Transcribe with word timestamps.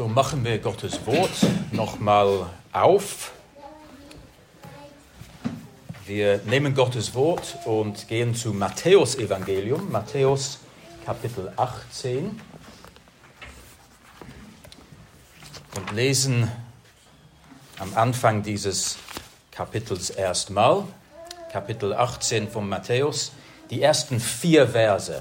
So 0.00 0.08
machen 0.08 0.42
wir 0.46 0.58
Gottes 0.60 1.04
Wort 1.04 1.28
nochmal 1.72 2.46
auf. 2.72 3.32
Wir 6.06 6.38
nehmen 6.46 6.74
Gottes 6.74 7.14
Wort 7.14 7.58
und 7.66 8.08
gehen 8.08 8.34
zu 8.34 8.54
Matthäus 8.54 9.16
Evangelium, 9.16 9.92
Matthäus 9.92 10.60
Kapitel 11.04 11.52
18 11.54 12.40
und 15.76 15.92
lesen 15.92 16.50
am 17.78 17.94
Anfang 17.94 18.42
dieses 18.42 18.96
Kapitels 19.50 20.08
erstmal, 20.08 20.84
Kapitel 21.52 21.92
18 21.92 22.48
von 22.48 22.66
Matthäus, 22.66 23.32
die 23.68 23.82
ersten 23.82 24.18
vier 24.18 24.66
Verse. 24.66 25.20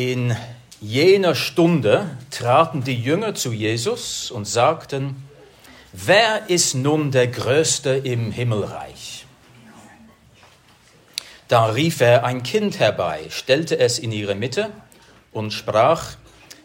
In 0.00 0.34
jener 0.90 1.36
Stunde 1.36 2.16
traten 2.30 2.82
die 2.82 3.00
Jünger 3.00 3.34
zu 3.36 3.52
Jesus 3.52 4.30
und 4.30 4.44
sagten, 4.44 5.22
wer 5.92 6.50
ist 6.50 6.74
nun 6.74 7.12
der 7.12 7.28
Größte 7.28 7.90
im 7.90 8.32
Himmelreich? 8.32 9.24
Da 11.46 11.66
rief 11.66 12.00
er 12.00 12.24
ein 12.24 12.42
Kind 12.42 12.80
herbei, 12.80 13.20
stellte 13.30 13.78
es 13.78 13.98
in 13.98 14.10
ihre 14.10 14.34
Mitte 14.34 14.70
und 15.32 15.52
sprach, 15.52 16.16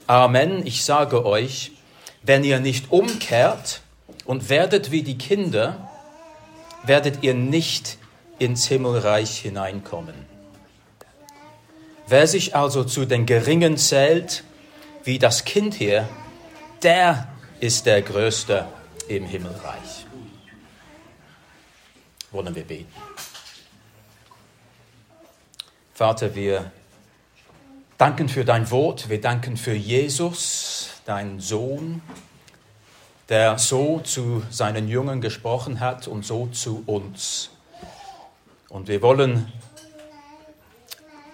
Amen, 0.08 0.66
ich 0.66 0.84
sage 0.84 1.26
euch, 1.26 1.72
wenn 2.24 2.44
ihr 2.44 2.60
nicht 2.60 2.92
umkehrt 2.92 3.82
und 4.26 4.50
werdet 4.50 4.92
wie 4.92 5.04
die 5.04 5.18
Kinder, 5.18 5.90
werdet 6.84 7.24
ihr 7.24 7.34
nicht 7.34 7.98
ins 8.38 8.68
Himmelreich 8.68 9.40
hineinkommen. 9.40 10.35
Wer 12.08 12.28
sich 12.28 12.56
also 12.56 12.84
zu 12.84 13.06
den 13.06 13.26
Geringen 13.26 13.78
zählt, 13.78 14.44
wie 15.04 15.18
das 15.18 15.44
Kind 15.44 15.74
hier, 15.74 16.08
der 16.84 17.28
ist 17.60 17.88
der 17.88 18.04
Größte 18.04 18.68
im 19.08 19.26
Himmelreich. 19.26 20.06
Wollen 22.32 22.54
wir 22.54 22.64
beten. 22.64 22.94
Vater, 25.96 26.36
wir 26.36 26.72
danken 27.98 28.30
für 28.30 28.46
dein 28.46 28.70
Wort, 28.70 29.10
wir 29.10 29.22
danken 29.22 29.58
für 29.58 29.74
Jesus, 29.74 30.90
deinen 31.06 31.40
Sohn, 31.40 32.04
der 33.30 33.58
so 33.58 34.00
zu 34.02 34.44
seinen 34.52 34.88
Jüngern 34.88 35.22
gesprochen 35.22 35.80
hat 35.80 36.08
und 36.08 36.24
so 36.24 36.48
zu 36.48 36.84
uns. 36.86 37.50
Und 38.70 38.90
wir 38.90 39.02
wollen 39.02 39.52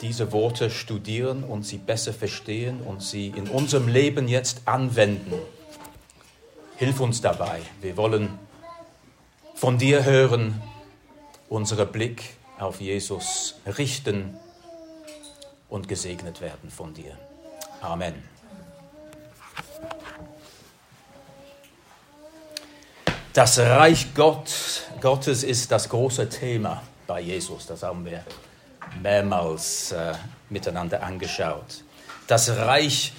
diese 0.01 0.31
Worte 0.31 0.69
studieren 0.69 1.43
und 1.43 1.63
sie 1.63 1.77
besser 1.77 2.13
verstehen 2.13 2.81
und 2.81 3.03
sie 3.03 3.27
in 3.27 3.47
unserem 3.47 3.87
Leben 3.87 4.27
jetzt 4.27 4.61
anwenden. 4.65 5.33
Hilf 6.77 6.99
uns 6.99 7.21
dabei. 7.21 7.61
Wir 7.81 7.95
wollen 7.97 8.39
von 9.53 9.77
dir 9.77 10.03
hören, 10.03 10.59
unseren 11.49 11.91
Blick 11.91 12.23
auf 12.57 12.81
Jesus 12.81 13.55
richten 13.77 14.37
und 15.69 15.87
gesegnet 15.87 16.41
werden 16.41 16.71
von 16.71 16.93
dir. 16.93 17.17
Amen. 17.81 18.15
Das 23.33 23.59
Reich 23.59 24.13
Gott, 24.13 24.51
Gottes 24.99 25.43
ist 25.43 25.71
das 25.71 25.87
große 25.87 26.27
Thema 26.27 26.83
bei 27.07 27.21
Jesus. 27.21 27.65
Das 27.65 27.83
haben 27.83 28.03
wir 28.03 28.25
mehrmals 29.01 29.91
äh, 29.91 30.13
miteinander 30.49 31.03
angeschaut. 31.03 31.83
Das 32.27 32.49
Reich 32.49 33.13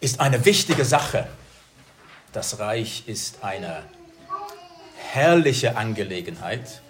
ist 0.00 0.20
eine 0.20 0.44
wichtige 0.44 0.84
Sache. 0.84 1.26
Das 2.32 2.58
Reich 2.58 3.04
ist 3.06 3.42
eine 3.42 3.82
herrliche 5.12 5.76
Angelegenheit, 5.76 6.80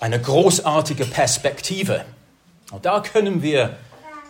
eine 0.00 0.20
großartige 0.20 1.04
Perspektive. 1.06 2.04
Und 2.70 2.86
da 2.86 3.00
können 3.00 3.42
wir, 3.42 3.76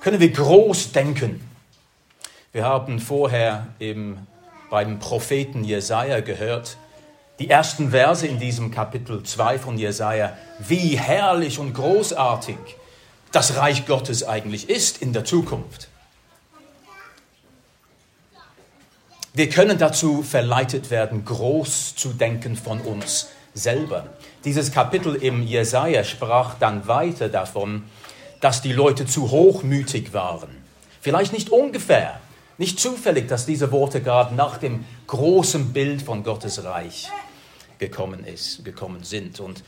können 0.00 0.20
wir 0.20 0.30
groß 0.30 0.92
denken. 0.92 1.46
Wir 2.52 2.64
haben 2.64 3.00
vorher 3.00 3.66
im, 3.78 4.26
beim 4.70 4.98
Propheten 4.98 5.64
Jesaja 5.64 6.20
gehört, 6.20 6.76
die 7.38 7.50
ersten 7.50 7.90
Verse 7.90 8.26
in 8.26 8.38
diesem 8.38 8.70
Kapitel 8.70 9.22
2 9.22 9.58
von 9.58 9.78
Jesaja, 9.78 10.36
wie 10.60 10.98
herrlich 10.98 11.58
und 11.58 11.72
großartig 11.72 12.56
das 13.32 13.56
Reich 13.56 13.86
Gottes 13.86 14.22
eigentlich 14.22 14.68
ist 14.68 15.02
in 15.02 15.12
der 15.12 15.24
Zukunft. 15.24 15.88
Wir 19.32 19.48
können 19.48 19.78
dazu 19.78 20.22
verleitet 20.22 20.90
werden, 20.90 21.24
groß 21.24 21.96
zu 21.96 22.10
denken 22.12 22.54
von 22.54 22.80
uns 22.80 23.30
selber. 23.52 24.06
Dieses 24.44 24.70
Kapitel 24.70 25.16
im 25.16 25.42
Jesaja 25.42 26.04
sprach 26.04 26.54
dann 26.60 26.86
weiter 26.86 27.28
davon, 27.28 27.82
dass 28.40 28.62
die 28.62 28.72
Leute 28.72 29.06
zu 29.06 29.32
hochmütig 29.32 30.12
waren. 30.12 30.50
Vielleicht 31.00 31.32
nicht 31.32 31.50
ungefähr, 31.50 32.20
nicht 32.58 32.78
zufällig, 32.78 33.28
dass 33.28 33.46
diese 33.46 33.72
Worte 33.72 34.00
gerade 34.00 34.34
nach 34.34 34.58
dem 34.58 34.84
großen 35.06 35.72
Bild 35.72 36.02
von 36.02 36.22
Gottes 36.22 36.62
Reich 36.64 37.10
gekommen, 37.78 38.24
ist, 38.24 38.64
gekommen 38.64 39.02
sind. 39.02 39.40
Und 39.40 39.64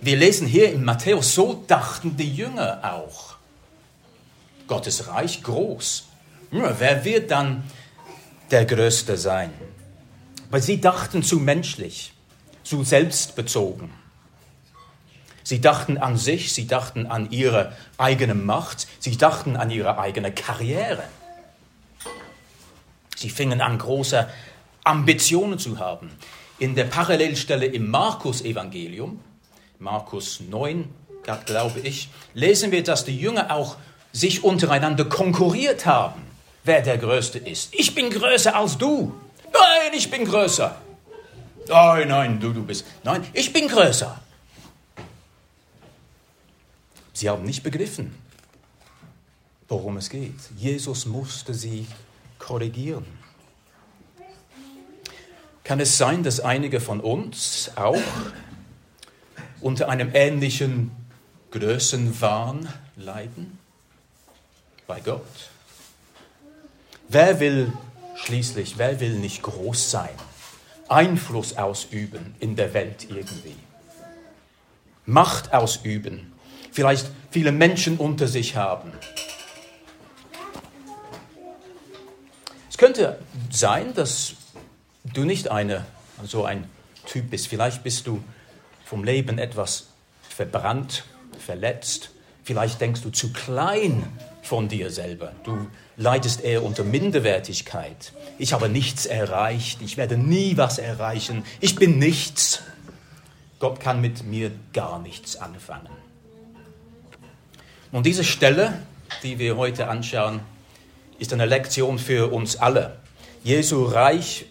wir 0.00 0.16
lesen 0.16 0.46
hier 0.46 0.72
in 0.72 0.84
Matthäus, 0.84 1.34
so 1.34 1.64
dachten 1.66 2.16
die 2.16 2.34
Jünger 2.34 2.80
auch. 2.82 3.36
Gottes 4.66 5.08
Reich 5.08 5.42
groß. 5.42 6.06
Wer 6.50 7.04
wird 7.04 7.30
dann 7.30 7.64
der 8.50 8.64
Größte 8.64 9.16
sein? 9.16 9.52
Weil 10.50 10.62
sie 10.62 10.80
dachten 10.80 11.22
zu 11.22 11.38
menschlich, 11.38 12.12
zu 12.64 12.82
selbstbezogen. 12.82 13.92
Sie 15.44 15.60
dachten 15.60 15.98
an 15.98 16.16
sich, 16.16 16.52
sie 16.52 16.66
dachten 16.66 17.06
an 17.06 17.30
ihre 17.30 17.76
eigene 17.98 18.34
Macht, 18.34 18.86
sie 19.00 19.16
dachten 19.16 19.56
an 19.56 19.70
ihre 19.70 19.98
eigene 19.98 20.32
Karriere. 20.32 21.04
Sie 23.20 23.28
fingen 23.28 23.60
an, 23.60 23.76
große 23.76 24.30
Ambitionen 24.82 25.58
zu 25.58 25.78
haben 25.78 26.10
in 26.58 26.74
der 26.74 26.84
Parallelstelle 26.84 27.66
im 27.66 27.90
Markus-Evangelium, 27.90 29.20
Markus 29.78 30.40
9, 30.40 30.88
glaube 31.44 31.80
ich, 31.80 32.08
lesen 32.32 32.72
wir, 32.72 32.82
dass 32.82 33.04
die 33.04 33.18
Jünger 33.18 33.54
auch 33.54 33.76
sich 34.10 34.42
untereinander 34.42 35.04
konkurriert 35.04 35.84
haben, 35.84 36.22
wer 36.64 36.80
der 36.80 36.96
Größte 36.96 37.36
ist. 37.36 37.74
Ich 37.74 37.94
bin 37.94 38.08
größer 38.08 38.56
als 38.56 38.78
du. 38.78 39.12
Nein, 39.52 39.92
ich 39.94 40.10
bin 40.10 40.24
größer. 40.24 40.80
Nein, 41.68 42.08
nein, 42.08 42.40
du, 42.40 42.54
du 42.54 42.64
bist. 42.64 42.86
Nein, 43.04 43.26
ich 43.34 43.52
bin 43.52 43.68
größer. 43.68 44.18
Sie 47.12 47.28
haben 47.28 47.44
nicht 47.44 47.62
begriffen, 47.62 48.14
worum 49.68 49.98
es 49.98 50.08
geht. 50.08 50.40
Jesus 50.56 51.04
musste 51.04 51.52
sie 51.52 51.86
korrigieren. 52.40 53.06
Kann 55.62 55.78
es 55.78 55.96
sein, 55.96 56.24
dass 56.24 56.40
einige 56.40 56.80
von 56.80 56.98
uns 56.98 57.70
auch 57.76 57.94
unter 59.60 59.88
einem 59.88 60.10
ähnlichen 60.14 60.90
Größenwahn 61.52 62.68
leiden? 62.96 63.58
Bei 64.88 64.98
Gott? 64.98 65.22
Wer 67.08 67.38
will 67.38 67.72
schließlich, 68.16 68.78
wer 68.78 68.98
will 68.98 69.18
nicht 69.18 69.42
groß 69.42 69.90
sein? 69.90 70.10
Einfluss 70.88 71.56
ausüben 71.56 72.34
in 72.40 72.56
der 72.56 72.74
Welt 72.74 73.06
irgendwie? 73.08 73.54
Macht 75.06 75.52
ausüben? 75.54 76.32
Vielleicht 76.72 77.06
viele 77.30 77.52
Menschen 77.52 77.96
unter 77.96 78.26
sich 78.26 78.56
haben? 78.56 78.92
Könnte 82.80 83.18
sein, 83.50 83.92
dass 83.92 84.32
du 85.04 85.24
nicht 85.24 85.50
eine, 85.50 85.84
so 86.24 86.46
ein 86.46 86.64
Typ 87.04 87.28
bist. 87.28 87.46
Vielleicht 87.46 87.82
bist 87.82 88.06
du 88.06 88.24
vom 88.86 89.04
Leben 89.04 89.36
etwas 89.36 89.88
verbrannt, 90.22 91.04
verletzt. 91.38 92.10
Vielleicht 92.42 92.80
denkst 92.80 93.02
du 93.02 93.10
zu 93.10 93.34
klein 93.34 94.10
von 94.40 94.68
dir 94.68 94.90
selber. 94.90 95.32
Du 95.44 95.66
leidest 95.98 96.42
eher 96.42 96.62
unter 96.62 96.82
Minderwertigkeit. 96.82 98.14
Ich 98.38 98.54
habe 98.54 98.70
nichts 98.70 99.04
erreicht. 99.04 99.82
Ich 99.82 99.98
werde 99.98 100.16
nie 100.16 100.56
was 100.56 100.78
erreichen. 100.78 101.44
Ich 101.60 101.74
bin 101.74 101.98
nichts. 101.98 102.62
Gott 103.58 103.80
kann 103.80 104.00
mit 104.00 104.24
mir 104.24 104.52
gar 104.72 104.98
nichts 105.00 105.36
anfangen. 105.36 105.90
Und 107.92 108.06
diese 108.06 108.24
Stelle, 108.24 108.80
die 109.22 109.38
wir 109.38 109.58
heute 109.58 109.88
anschauen, 109.88 110.40
ist 111.20 111.32
eine 111.32 111.46
Lektion 111.46 112.00
für 112.00 112.32
uns 112.32 112.56
alle. 112.56 112.96
Jesu 113.44 113.84
Reich 113.84 114.46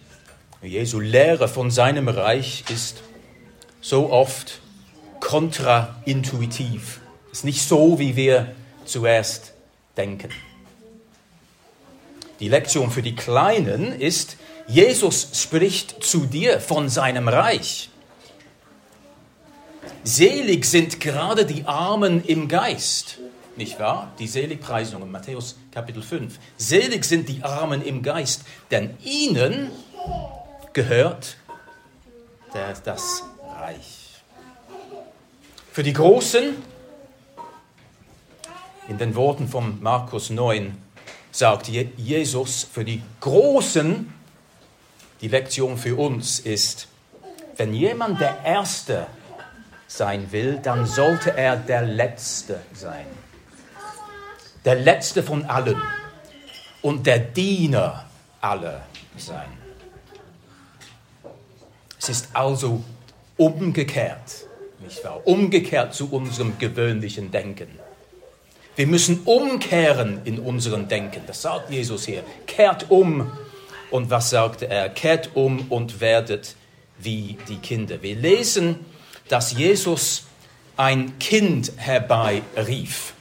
Jesu 0.62 1.00
Lehre 1.00 1.48
von 1.48 1.72
seinem 1.72 2.10
Reich 2.10 2.66
ist 2.70 2.98
so 3.80 4.12
oft 4.12 4.60
kontraintuitiv. 5.22 7.00
Ist 7.32 7.46
nicht 7.46 7.62
so, 7.62 7.98
wie 7.98 8.18
wir 8.18 8.54
zuerst 8.84 9.54
denken. 9.96 10.30
Die 12.42 12.50
Lektion 12.50 12.92
für 12.92 13.02
die 13.02 13.16
Kleinen 13.16 13.94
ist, 13.94 14.36
Jesus 14.68 15.30
spricht 15.34 16.04
zu 16.04 16.26
dir 16.26 16.60
von 16.60 16.90
seinem 16.90 17.30
Reich. 17.30 17.90
Selig 20.04 20.66
sind 20.66 21.00
gerade 21.00 21.46
die 21.46 21.66
Armen 21.66 22.24
im 22.26 22.50
Geist, 22.50 23.20
nicht 23.60 23.80
wahr? 23.80 24.12
Die 24.18 24.28
Seligpreisung 24.28 25.04
in 25.04 25.12
Matthäus 25.12 25.58
Kapitel 25.72 26.02
5. 26.02 26.40
Selig 26.58 27.06
sind 27.06 27.30
die 27.30 27.44
Armen 27.44 27.84
im 27.84 28.02
Geist, 28.02 28.44
denn 28.72 28.98
ihnen 29.04 29.70
gehört 30.74 31.38
das 32.84 33.24
Reich. 33.60 34.24
Für 35.72 35.84
die 35.84 35.94
Großen, 35.94 36.56
in 38.88 38.98
den 38.98 39.14
Worten 39.14 39.48
von 39.48 39.80
Markus 39.84 40.32
9, 40.32 40.76
sagt 41.32 41.68
Jesus, 41.68 42.64
für 42.64 42.84
die 42.84 43.04
Großen, 43.20 44.12
die 45.22 45.28
Lektion 45.28 45.78
für 45.78 45.96
uns 45.96 46.40
ist, 46.40 46.88
wenn 47.58 47.74
jemand 47.74 48.22
der 48.22 48.44
Erste 48.46 49.06
sein 49.86 50.32
will, 50.32 50.60
dann 50.64 50.86
sollte 50.86 51.36
er 51.36 51.58
der 51.58 51.82
Letzte 51.82 52.62
sein. 52.74 53.06
Der 54.70 54.76
Letzte 54.76 55.24
von 55.24 55.46
allen 55.46 55.82
und 56.84 57.08
der 57.08 57.18
Diener 57.18 58.06
aller 58.40 58.86
sein. 59.18 59.48
Es 61.98 62.10
ist 62.10 62.28
also 62.34 62.84
umgekehrt, 63.36 64.46
nicht 64.80 65.04
wahr? 65.04 65.26
Umgekehrt 65.26 65.96
zu 65.96 66.12
unserem 66.12 66.60
gewöhnlichen 66.60 67.32
Denken. 67.32 67.80
Wir 68.76 68.86
müssen 68.86 69.22
umkehren 69.26 70.22
in 70.26 70.38
unserem 70.38 70.88
Denken. 70.88 71.24
Das 71.26 71.42
sagt 71.42 71.72
Jesus 71.72 72.06
hier. 72.06 72.22
Kehrt 72.46 72.92
um. 72.92 73.32
Und 73.90 74.12
was 74.12 74.30
sagte 74.30 74.70
er? 74.70 74.90
Kehrt 74.90 75.32
um 75.34 75.66
und 75.72 76.00
werdet 76.00 76.54
wie 77.00 77.40
die 77.48 77.58
Kinder. 77.58 78.04
Wir 78.04 78.16
lesen, 78.16 78.86
dass 79.30 79.52
Jesus 79.52 80.26
ein 80.78 81.18
Kind 81.18 81.72
herbeirief. 81.78 83.16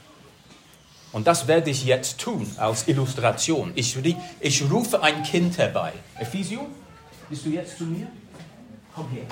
Und 1.11 1.25
das 1.25 1.47
werde 1.47 1.69
ich 1.71 1.85
jetzt 1.85 2.19
tun 2.19 2.49
als 2.57 2.87
Illustration. 2.87 3.71
Ich, 3.75 3.97
ich 4.39 4.71
rufe 4.71 5.01
ein 5.01 5.23
Kind 5.23 5.57
herbei. 5.57 5.93
Ephesio, 6.19 6.67
bist 7.29 7.45
du 7.45 7.49
jetzt 7.49 7.77
zu 7.77 7.85
mir? 7.85 8.07
Komm 8.93 9.09
her. 9.09 9.25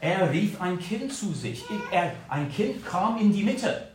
Er 0.00 0.30
rief 0.32 0.60
ein 0.60 0.78
Kind 0.78 1.12
zu 1.12 1.32
sich. 1.32 1.64
Er, 1.90 2.12
ein 2.28 2.50
Kind 2.50 2.84
kam 2.84 3.18
in 3.18 3.32
die 3.32 3.44
Mitte. 3.44 3.88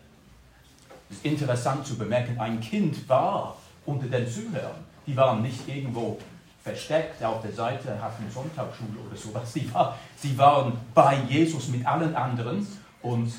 Es 1.09 1.17
ist 1.17 1.25
interessant 1.25 1.85
zu 1.85 1.97
bemerken, 1.97 2.39
ein 2.39 2.59
Kind 2.59 3.07
war 3.09 3.57
unter 3.85 4.07
den 4.07 4.29
Zuhörern. 4.29 4.83
Die 5.05 5.15
waren 5.15 5.41
nicht 5.41 5.67
irgendwo 5.67 6.17
versteckt 6.63 7.23
auf 7.23 7.41
der 7.41 7.53
Seite, 7.53 8.01
hatten 8.01 8.25
Sonntagsschule 8.33 8.99
oder 9.07 9.17
sowas. 9.17 9.53
Sie, 9.53 9.73
war, 9.73 9.97
sie 10.17 10.37
waren 10.37 10.73
bei 10.93 11.17
Jesus 11.29 11.69
mit 11.69 11.85
allen 11.85 12.13
anderen 12.15 12.67
und 13.01 13.31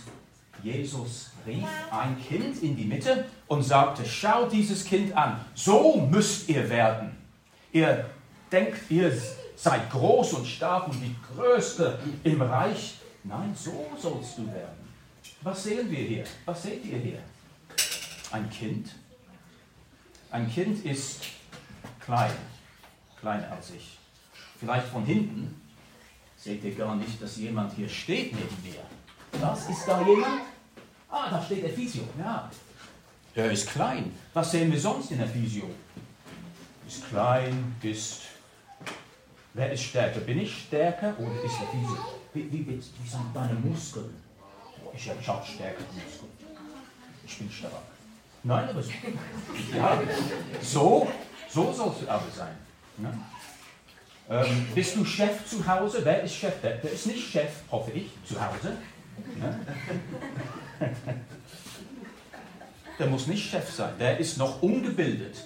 Jesus 0.62 1.31
rief 1.46 1.64
ein 1.90 2.16
Kind 2.20 2.62
in 2.62 2.76
die 2.76 2.84
Mitte 2.84 3.25
und 3.46 3.62
sagte, 3.62 4.05
schau 4.05 4.49
dieses 4.49 4.84
Kind 4.84 5.16
an, 5.16 5.40
so 5.55 6.00
müsst 6.10 6.49
ihr 6.49 6.69
werden. 6.69 7.16
Ihr 7.72 8.06
denkt, 8.50 8.90
ihr 8.90 9.12
seid 9.56 9.90
groß 9.90 10.34
und 10.34 10.46
stark 10.46 10.88
und 10.88 11.00
die 11.00 11.14
Größte 11.34 11.99
im 12.25 12.43
Reich. 12.43 12.99
Nein, 13.25 13.55
so 13.56 13.87
sollst 14.00 14.38
du 14.38 14.46
werden. 14.46 14.88
Was 15.43 15.64
sehen 15.64 15.90
wir 15.90 15.99
hier? 15.99 16.25
Was 16.44 16.62
seht 16.62 16.84
ihr 16.84 16.99
hier? 16.99 17.19
Ein 18.31 18.49
Kind. 18.50 18.90
Ein 20.31 20.50
Kind 20.50 20.84
ist 20.84 21.22
klein, 22.00 22.32
kleiner 23.20 23.50
als 23.52 23.70
ich. 23.70 23.99
Vielleicht 24.58 24.88
von 24.88 25.04
hinten 25.04 25.61
seht 26.37 26.62
ihr 26.64 26.75
gar 26.75 26.96
nicht, 26.96 27.20
dass 27.22 27.37
jemand 27.37 27.72
hier 27.75 27.88
steht 27.88 28.32
neben 28.34 28.62
mir. 28.62 29.40
Was, 29.40 29.69
ist 29.69 29.87
da 29.87 30.06
jemand? 30.06 30.43
Ah, 31.10 31.31
da 31.31 31.43
steht 31.43 31.64
Ephesio, 31.64 32.02
ja. 32.19 32.50
Er 33.34 33.50
ist 33.50 33.70
klein. 33.70 34.12
Was 34.34 34.50
sehen 34.50 34.70
wir 34.72 34.81
sonst 34.81 35.10
in 35.10 35.20
Ephesio? 35.20 35.70
Ist 36.87 37.08
klein, 37.08 37.76
ist. 37.82 38.22
Wer 39.55 39.72
ist 39.72 39.82
stärker? 39.82 40.20
Bin 40.20 40.40
ich 40.40 40.66
stärker 40.66 41.14
oder 41.19 41.43
ist 41.44 41.55
Ephesio? 41.55 41.99
Wie, 42.34 42.52
wie, 42.52 42.66
wie, 42.66 42.81
sind 42.81 43.34
deine 43.34 43.55
Muskeln? 43.55 44.14
Ich 44.94 45.08
habe 45.08 45.20
stärkere 45.22 45.84
Muskeln. 45.94 46.32
Ich 47.26 47.38
bin 47.38 47.50
stark. 47.50 47.72
Nein, 48.43 48.69
aber 48.69 48.82
so, 48.82 48.90
ja, 49.76 50.00
so, 50.62 51.08
so 51.50 51.72
sollst 51.72 52.02
du 52.02 52.08
aber 52.08 52.31
sein. 52.34 52.54
Ne? 52.96 53.12
Ähm, 54.31 54.66
bist 54.75 54.96
du 54.96 55.04
Chef 55.04 55.46
zu 55.46 55.66
Hause? 55.66 56.00
Wer 56.04 56.22
ist 56.22 56.34
Chef? 56.34 56.61
Der, 56.62 56.76
der 56.76 56.93
ist 56.93 57.06
nicht 57.06 57.31
Chef, 57.31 57.50
hoffe 57.70 57.90
ich, 57.93 58.11
zu 58.25 58.34
Hause. 58.40 58.76
Ne? 59.37 59.66
Der 62.99 63.06
muss 63.06 63.27
nicht 63.27 63.49
Chef 63.49 63.71
sein. 63.71 63.93
Der 63.99 64.19
ist 64.19 64.39
noch 64.39 64.62
ungebildet. 64.62 65.37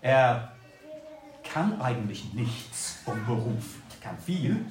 Er 0.00 0.52
kann 1.42 1.80
eigentlich 1.80 2.32
nichts 2.32 2.98
vom 3.04 3.24
Beruf. 3.26 3.78
Er 3.90 4.08
kann 4.08 4.18
viel, 4.18 4.64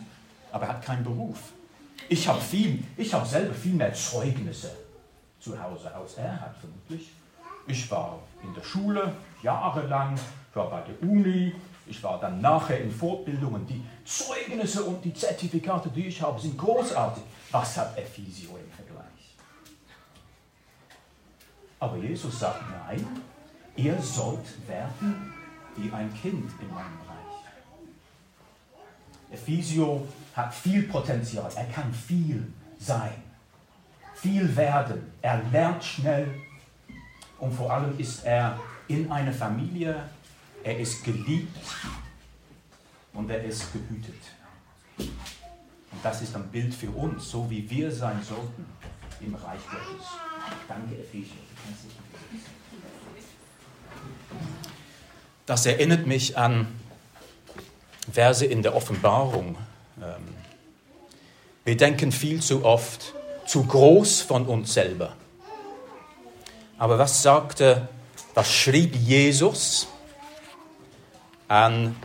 aber 0.52 0.66
er 0.66 0.74
hat 0.74 0.86
keinen 0.86 1.04
Beruf. 1.04 1.38
Ich 2.10 2.28
habe 2.28 2.42
viel, 2.42 2.84
ich 2.98 3.14
habe 3.14 3.26
selber 3.26 3.54
viel 3.54 3.74
mehr 3.74 3.94
Zeugnisse 3.94 4.72
zu 5.40 5.62
Hause, 5.62 5.94
als 5.94 6.16
er 6.16 6.40
hat 6.40 6.56
vermutlich. 6.58 7.12
Ich 7.68 7.90
war 7.92 8.20
in 8.44 8.54
der 8.54 8.64
Schule 8.64 9.14
jahrelang, 9.44 10.16
ich 10.16 10.56
war 10.56 10.70
bei 10.70 10.82
der 10.82 11.10
Uni, 11.10 11.54
ich 11.88 12.02
war 12.04 12.20
dann 12.20 12.42
nachher 12.42 12.80
in 12.80 12.92
Fortbildungen. 12.92 13.66
Die 13.68 13.84
Zeugnisse 14.06 14.84
und 14.84 15.04
die 15.04 15.14
Zertifikate, 15.14 15.90
die 15.90 16.08
ich 16.08 16.22
habe, 16.22 16.40
sind 16.40 16.58
großartig. 16.58 17.24
Was 17.52 17.78
hat 17.78 17.98
Ephesio 17.98 18.58
im 18.58 18.72
Vergleich? 18.72 19.11
Aber 21.82 21.98
Jesus 21.98 22.40
sagt, 22.40 22.62
nein, 22.88 23.06
ihr 23.76 24.00
sollt 24.00 24.68
werden 24.68 25.34
wie 25.76 25.92
ein 25.92 26.14
Kind 26.14 26.52
in 26.62 26.70
meinem 26.70 27.00
Reich. 27.08 27.18
Ephesio 29.32 30.08
hat 30.36 30.54
viel 30.54 30.84
Potenzial, 30.84 31.52
er 31.56 31.66
kann 31.66 31.92
viel 31.92 32.54
sein, 32.78 33.24
viel 34.14 34.56
werden, 34.56 35.12
er 35.24 35.42
lernt 35.52 35.84
schnell, 35.84 36.28
und 37.40 37.52
vor 37.52 37.72
allem 37.72 37.98
ist 37.98 38.24
er 38.26 38.60
in 38.88 39.12
einer 39.12 39.34
Familie, 39.34 40.04
er 40.64 40.78
ist 40.78 41.04
geliebt 41.04 41.58
und 43.14 43.28
er 43.32 43.44
ist 43.44 43.74
behütet. 43.74 44.22
Und 45.00 46.04
das 46.04 46.22
ist 46.22 46.36
ein 46.36 46.48
Bild 46.50 46.76
für 46.76 46.92
uns, 46.92 47.32
so 47.32 47.50
wie 47.50 47.68
wir 47.68 47.92
sein 47.92 48.22
sollten 48.22 48.68
im 49.22 49.34
Reich 49.34 49.62
Gottes. 49.66 50.31
Danke, 50.68 50.96
Ephesier. 50.96 51.38
Das 55.46 55.66
erinnert 55.66 56.08
mich 56.08 56.38
an 56.38 56.68
Verse 58.12 58.46
in 58.46 58.62
der 58.62 58.76
Offenbarung. 58.76 59.58
Ähm, 60.02 60.36
wir 61.66 61.78
denken 61.78 62.12
viel 62.12 62.42
zu 62.42 62.64
oft 62.64 63.14
zu 63.46 63.66
groß 63.66 64.22
von 64.22 64.46
uns 64.46 64.74
selber. 64.74 65.14
Aber 66.78 66.98
was 66.98 67.22
sagte, 67.22 67.90
was 68.34 68.52
schrieb 68.52 68.96
Jesus 68.96 69.88
an 71.48 71.96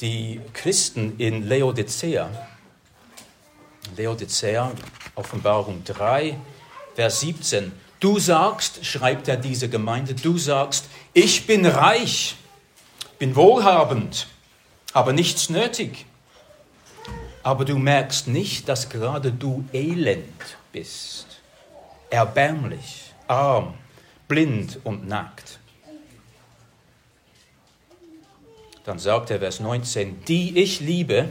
die 0.00 0.40
Christen 0.54 1.18
in 1.18 1.46
Laodicea? 1.48 2.30
Laodicea, 3.96 4.72
Offenbarung 5.14 5.84
3, 5.84 6.36
Vers 6.98 7.20
17. 7.20 7.70
Du 8.00 8.18
sagst, 8.18 8.84
schreibt 8.84 9.28
er 9.28 9.36
diese 9.36 9.68
Gemeinde, 9.68 10.16
du 10.16 10.36
sagst, 10.36 10.86
ich 11.12 11.46
bin 11.46 11.64
reich, 11.64 12.34
bin 13.20 13.36
wohlhabend, 13.36 14.26
aber 14.92 15.12
nichts 15.12 15.48
nötig. 15.48 16.06
Aber 17.44 17.64
du 17.64 17.78
merkst 17.78 18.26
nicht, 18.26 18.68
dass 18.68 18.88
gerade 18.88 19.30
du 19.30 19.64
elend 19.72 20.56
bist, 20.72 21.38
erbärmlich 22.10 23.12
arm, 23.28 23.74
blind 24.26 24.80
und 24.82 25.06
nackt. 25.06 25.60
Dann 28.82 28.98
sagt 28.98 29.30
er 29.30 29.38
Vers 29.38 29.60
19, 29.60 30.24
die 30.24 30.58
ich 30.58 30.80
liebe, 30.80 31.30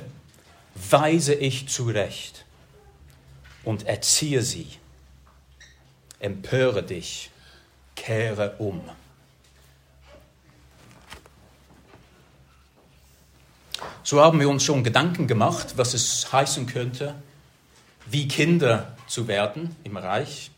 weise 0.76 1.34
ich 1.34 1.68
zurecht 1.68 2.46
und 3.66 3.86
erziehe 3.86 4.42
sie. 4.42 4.70
Empöre 6.20 6.84
dich, 6.84 7.32
kehre 7.96 8.56
um. 8.58 8.82
So 14.04 14.22
haben 14.22 14.40
wir 14.40 14.50
uns 14.50 14.64
schon 14.64 14.84
Gedanken 14.84 15.28
gemacht, 15.28 15.74
was 15.76 15.94
es 15.94 16.32
heißen 16.32 16.66
könnte, 16.66 17.16
wie 18.06 18.28
Kinder 18.28 18.96
zu 19.08 19.28
werden 19.28 19.76
im 19.84 19.98
Reich. 19.98 20.52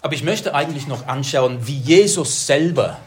Aber 0.00 0.14
ich 0.14 0.22
möchte 0.22 0.54
eigentlich 0.54 0.86
noch 0.86 1.06
anschauen, 1.08 1.66
wie 1.66 1.78
Jesus 1.78 2.46
selber 2.46 2.98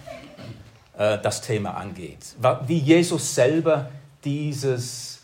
äh, 0.97 1.17
das 1.19 1.41
Thema 1.41 1.75
angeht. 1.75 2.35
Wie 2.65 2.79
Jesus 2.79 3.35
selber 3.35 3.89
dieses 4.25 5.19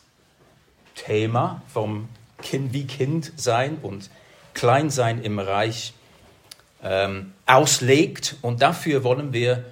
Thema 0.96 1.62
vom 1.68 2.08
Kind, 2.42 2.74
wie 2.74 2.86
Kind 2.86 3.34
sein 3.36 3.78
und 3.82 4.10
Kleinsein 4.54 5.22
im 5.22 5.40
Reich 5.40 5.94
ähm, 6.84 7.34
auslegt. 7.46 8.36
Und 8.42 8.62
dafür 8.62 9.04
wollen 9.04 9.34
wir 9.34 9.64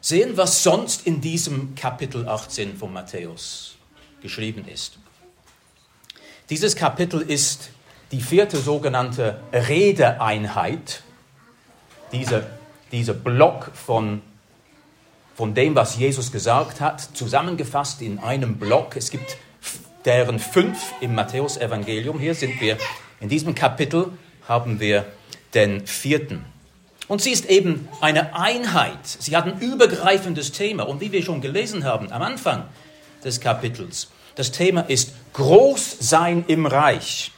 sehen, 0.00 0.36
was 0.36 0.62
sonst 0.62 1.06
in 1.06 1.20
diesem 1.20 1.74
Kapitel 1.74 2.28
18 2.28 2.76
von 2.76 2.92
Matthäus 2.92 3.76
geschrieben 4.22 4.66
ist. 4.66 4.98
Dieses 6.48 6.74
Kapitel 6.74 7.20
ist 7.20 7.70
die 8.10 8.20
vierte 8.20 8.56
sogenannte 8.56 9.40
Redeeinheit, 9.52 11.02
dieser, 12.12 12.46
dieser 12.90 13.14
Block 13.14 13.70
von, 13.72 14.20
von 15.36 15.54
dem, 15.54 15.76
was 15.76 15.96
Jesus 15.96 16.32
gesagt 16.32 16.80
hat, 16.80 17.00
zusammengefasst 17.00 18.02
in 18.02 18.18
einem 18.18 18.56
Block. 18.56 18.96
Es 18.96 19.10
gibt 19.10 19.36
deren 20.04 20.38
fünf 20.40 20.92
im 21.00 21.14
Matthäusevangelium. 21.14 22.18
Hier 22.18 22.34
sind 22.34 22.60
wir 22.60 22.78
in 23.20 23.28
diesem 23.28 23.54
Kapitel, 23.54 24.12
haben 24.48 24.80
wir 24.80 25.06
den 25.54 25.86
vierten. 25.86 26.44
Und 27.08 27.20
sie 27.20 27.30
ist 27.30 27.46
eben 27.50 27.88
eine 28.00 28.34
Einheit. 28.34 29.04
Sie 29.04 29.36
hat 29.36 29.46
ein 29.46 29.58
übergreifendes 29.60 30.52
Thema. 30.52 30.84
Und 30.84 31.00
wie 31.00 31.12
wir 31.12 31.22
schon 31.22 31.40
gelesen 31.40 31.84
haben 31.84 32.12
am 32.12 32.22
Anfang 32.22 32.64
des 33.24 33.40
Kapitels, 33.40 34.08
das 34.36 34.52
Thema 34.52 34.82
ist 34.82 35.12
Großsein 35.32 36.44
im 36.46 36.66
Reich. 36.66 37.32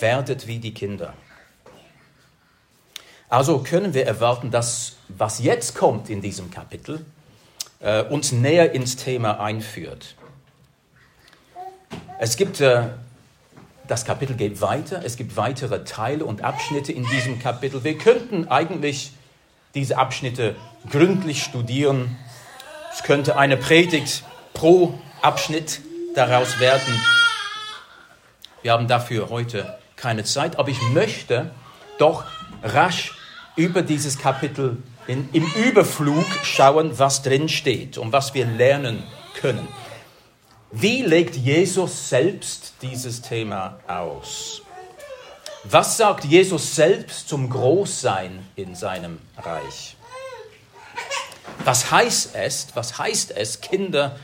Werdet 0.00 0.46
wie 0.46 0.58
die 0.58 0.74
Kinder. 0.74 1.14
Also 3.28 3.60
können 3.60 3.94
wir 3.94 4.06
erwarten, 4.06 4.50
dass 4.50 4.96
was 5.08 5.38
jetzt 5.38 5.74
kommt 5.74 6.10
in 6.10 6.20
diesem 6.20 6.50
Kapitel 6.50 7.04
äh, 7.80 8.02
uns 8.02 8.32
näher 8.32 8.72
ins 8.72 8.96
Thema 8.96 9.40
einführt. 9.40 10.16
Es 12.18 12.36
gibt, 12.36 12.60
äh, 12.60 12.88
das 13.88 14.04
Kapitel 14.04 14.36
geht 14.36 14.60
weiter, 14.60 15.02
es 15.04 15.16
gibt 15.16 15.36
weitere 15.36 15.84
Teile 15.84 16.24
und 16.24 16.42
Abschnitte 16.42 16.92
in 16.92 17.04
diesem 17.08 17.38
Kapitel. 17.38 17.84
Wir 17.84 17.98
könnten 17.98 18.48
eigentlich 18.48 19.12
diese 19.74 19.98
Abschnitte 19.98 20.54
gründlich 20.90 21.42
studieren. 21.42 22.16
Es 22.92 23.02
könnte 23.02 23.36
eine 23.36 23.56
Predigt 23.56 24.24
pro 24.52 24.94
Abschnitt 25.20 25.80
daraus 26.14 26.60
werden. 26.60 27.00
Wir 28.62 28.72
haben 28.72 28.86
dafür 28.86 29.30
heute 29.30 29.78
keine 29.96 30.24
Zeit, 30.24 30.58
aber 30.58 30.68
ich 30.68 30.80
möchte 30.92 31.50
doch 31.98 32.24
rasch 32.62 33.12
über 33.56 33.82
dieses 33.82 34.18
Kapitel 34.18 34.82
in, 35.06 35.28
im 35.32 35.44
Überflug 35.66 36.24
schauen, 36.44 36.98
was 36.98 37.22
drin 37.22 37.48
steht 37.48 37.98
und 37.98 38.12
was 38.12 38.34
wir 38.34 38.46
lernen 38.46 39.02
können. 39.40 39.66
Wie 40.74 41.02
legt 41.02 41.36
Jesus 41.36 42.08
selbst 42.08 42.72
dieses 42.80 43.20
Thema 43.20 43.78
aus? 43.86 44.62
Was 45.64 45.98
sagt 45.98 46.24
Jesus 46.24 46.74
selbst 46.74 47.28
zum 47.28 47.50
Großsein 47.50 48.46
in 48.56 48.74
seinem 48.74 49.18
Reich? 49.36 49.96
Was 51.64 51.90
heißt 51.90 52.34
es, 52.34 52.68
was 52.72 52.96
heißt 52.98 53.32
es, 53.32 53.60
Kinder 53.60 54.18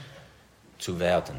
zu 0.78 0.98
werden? 0.98 1.36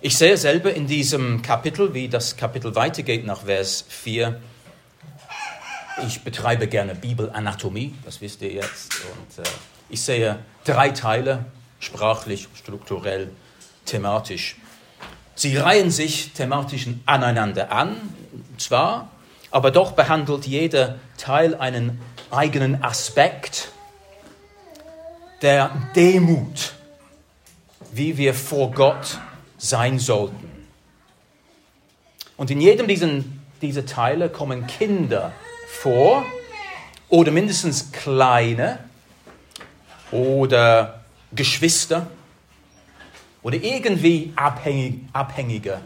Ich 0.00 0.18
sehe 0.18 0.36
selber 0.36 0.74
in 0.74 0.88
diesem 0.88 1.40
Kapitel, 1.40 1.94
wie 1.94 2.08
das 2.08 2.36
Kapitel 2.36 2.74
weitergeht 2.74 3.24
nach 3.24 3.42
Vers 3.42 3.84
4. 3.88 4.40
Ich 6.08 6.22
betreibe 6.22 6.66
gerne 6.66 6.96
Bibelanatomie, 6.96 7.94
das 8.04 8.20
wisst 8.20 8.42
ihr 8.42 8.50
jetzt. 8.50 8.92
Und 9.04 9.44
äh, 9.44 9.48
ich 9.92 10.02
sehe 10.02 10.38
drei 10.64 10.88
Teile, 10.88 11.44
sprachlich, 11.78 12.48
strukturell, 12.54 13.30
thematisch. 13.84 14.56
Sie 15.34 15.56
reihen 15.56 15.90
sich 15.90 16.32
thematisch 16.32 16.86
aneinander 17.04 17.70
an, 17.70 17.96
zwar, 18.56 19.10
aber 19.50 19.70
doch 19.70 19.92
behandelt 19.92 20.46
jeder 20.46 20.98
Teil 21.18 21.54
einen 21.54 22.00
eigenen 22.30 22.82
Aspekt 22.82 23.70
der 25.42 25.70
Demut, 25.94 26.72
wie 27.92 28.16
wir 28.16 28.32
vor 28.32 28.70
Gott 28.70 29.18
sein 29.58 29.98
sollten. 29.98 30.48
Und 32.38 32.50
in 32.50 32.62
jedem 32.62 32.88
diesen, 32.88 33.42
dieser 33.60 33.84
Teile 33.84 34.30
kommen 34.30 34.66
Kinder 34.66 35.32
vor 35.68 36.24
oder 37.10 37.30
mindestens 37.30 37.92
kleine 37.92 38.78
oder 40.12 41.02
Geschwister 41.32 42.06
oder 43.42 43.56
irgendwie 43.56 44.32
abhängig, 44.36 45.00
abhängige 45.12 45.80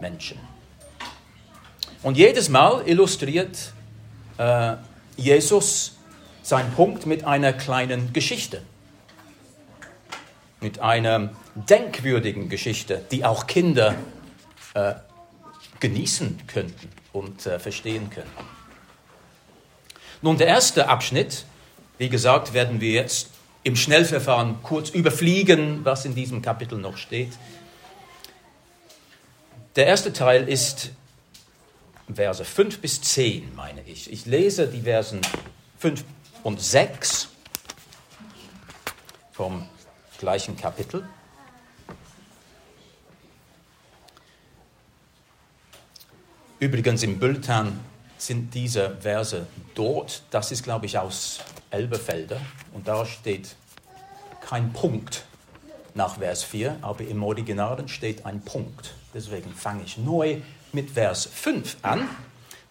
Menschen. 0.00 0.38
Und 2.02 2.16
jedes 2.16 2.48
Mal 2.48 2.86
illustriert 2.86 3.72
äh, 4.36 4.74
Jesus 5.16 5.96
seinen 6.42 6.72
Punkt 6.72 7.06
mit 7.06 7.24
einer 7.24 7.52
kleinen 7.52 8.12
Geschichte 8.12 8.62
mit 10.60 10.80
einer 10.80 11.30
denkwürdigen 11.54 12.48
Geschichte, 12.48 13.04
die 13.10 13.24
auch 13.24 13.46
Kinder 13.46 13.94
äh, 14.74 14.94
genießen 15.80 16.40
könnten 16.46 16.88
und 17.12 17.46
äh, 17.46 17.58
verstehen 17.58 18.10
können. 18.10 18.30
Nun, 20.20 20.36
der 20.36 20.48
erste 20.48 20.88
Abschnitt, 20.88 21.44
wie 21.98 22.08
gesagt, 22.08 22.52
werden 22.52 22.80
wir 22.80 22.90
jetzt 22.90 23.30
im 23.68 23.76
Schnellverfahren 23.76 24.62
kurz 24.62 24.88
überfliegen, 24.88 25.84
was 25.84 26.06
in 26.06 26.14
diesem 26.14 26.40
Kapitel 26.40 26.78
noch 26.78 26.96
steht. 26.96 27.32
Der 29.76 29.86
erste 29.86 30.12
Teil 30.12 30.48
ist 30.48 30.90
Verse 32.12 32.42
5 32.42 32.80
bis 32.80 33.02
10, 33.02 33.54
meine 33.54 33.82
ich. 33.82 34.10
Ich 34.10 34.24
lese 34.24 34.66
die 34.68 34.80
Versen 34.80 35.20
5 35.78 36.02
und 36.42 36.62
6 36.62 37.28
vom 39.32 39.68
gleichen 40.18 40.56
Kapitel. 40.56 41.06
Übrigens 46.58 47.02
im 47.02 47.18
Bulletin 47.18 47.78
sind 48.18 48.54
diese 48.54 48.96
Verse 49.00 49.46
dort. 49.74 50.22
Das 50.30 50.52
ist, 50.52 50.64
glaube 50.64 50.86
ich, 50.86 50.98
aus 50.98 51.40
Elberfelder. 51.70 52.40
Und 52.74 52.88
da 52.88 53.06
steht 53.06 53.56
kein 54.40 54.72
Punkt 54.72 55.24
nach 55.94 56.18
Vers 56.18 56.42
4, 56.44 56.78
aber 56.82 57.04
im 57.04 57.22
Originalen 57.22 57.88
steht 57.88 58.26
ein 58.26 58.40
Punkt. 58.40 58.94
Deswegen 59.14 59.52
fange 59.52 59.82
ich 59.84 59.98
neu 59.98 60.38
mit 60.72 60.90
Vers 60.90 61.28
5 61.32 61.78
an, 61.82 62.08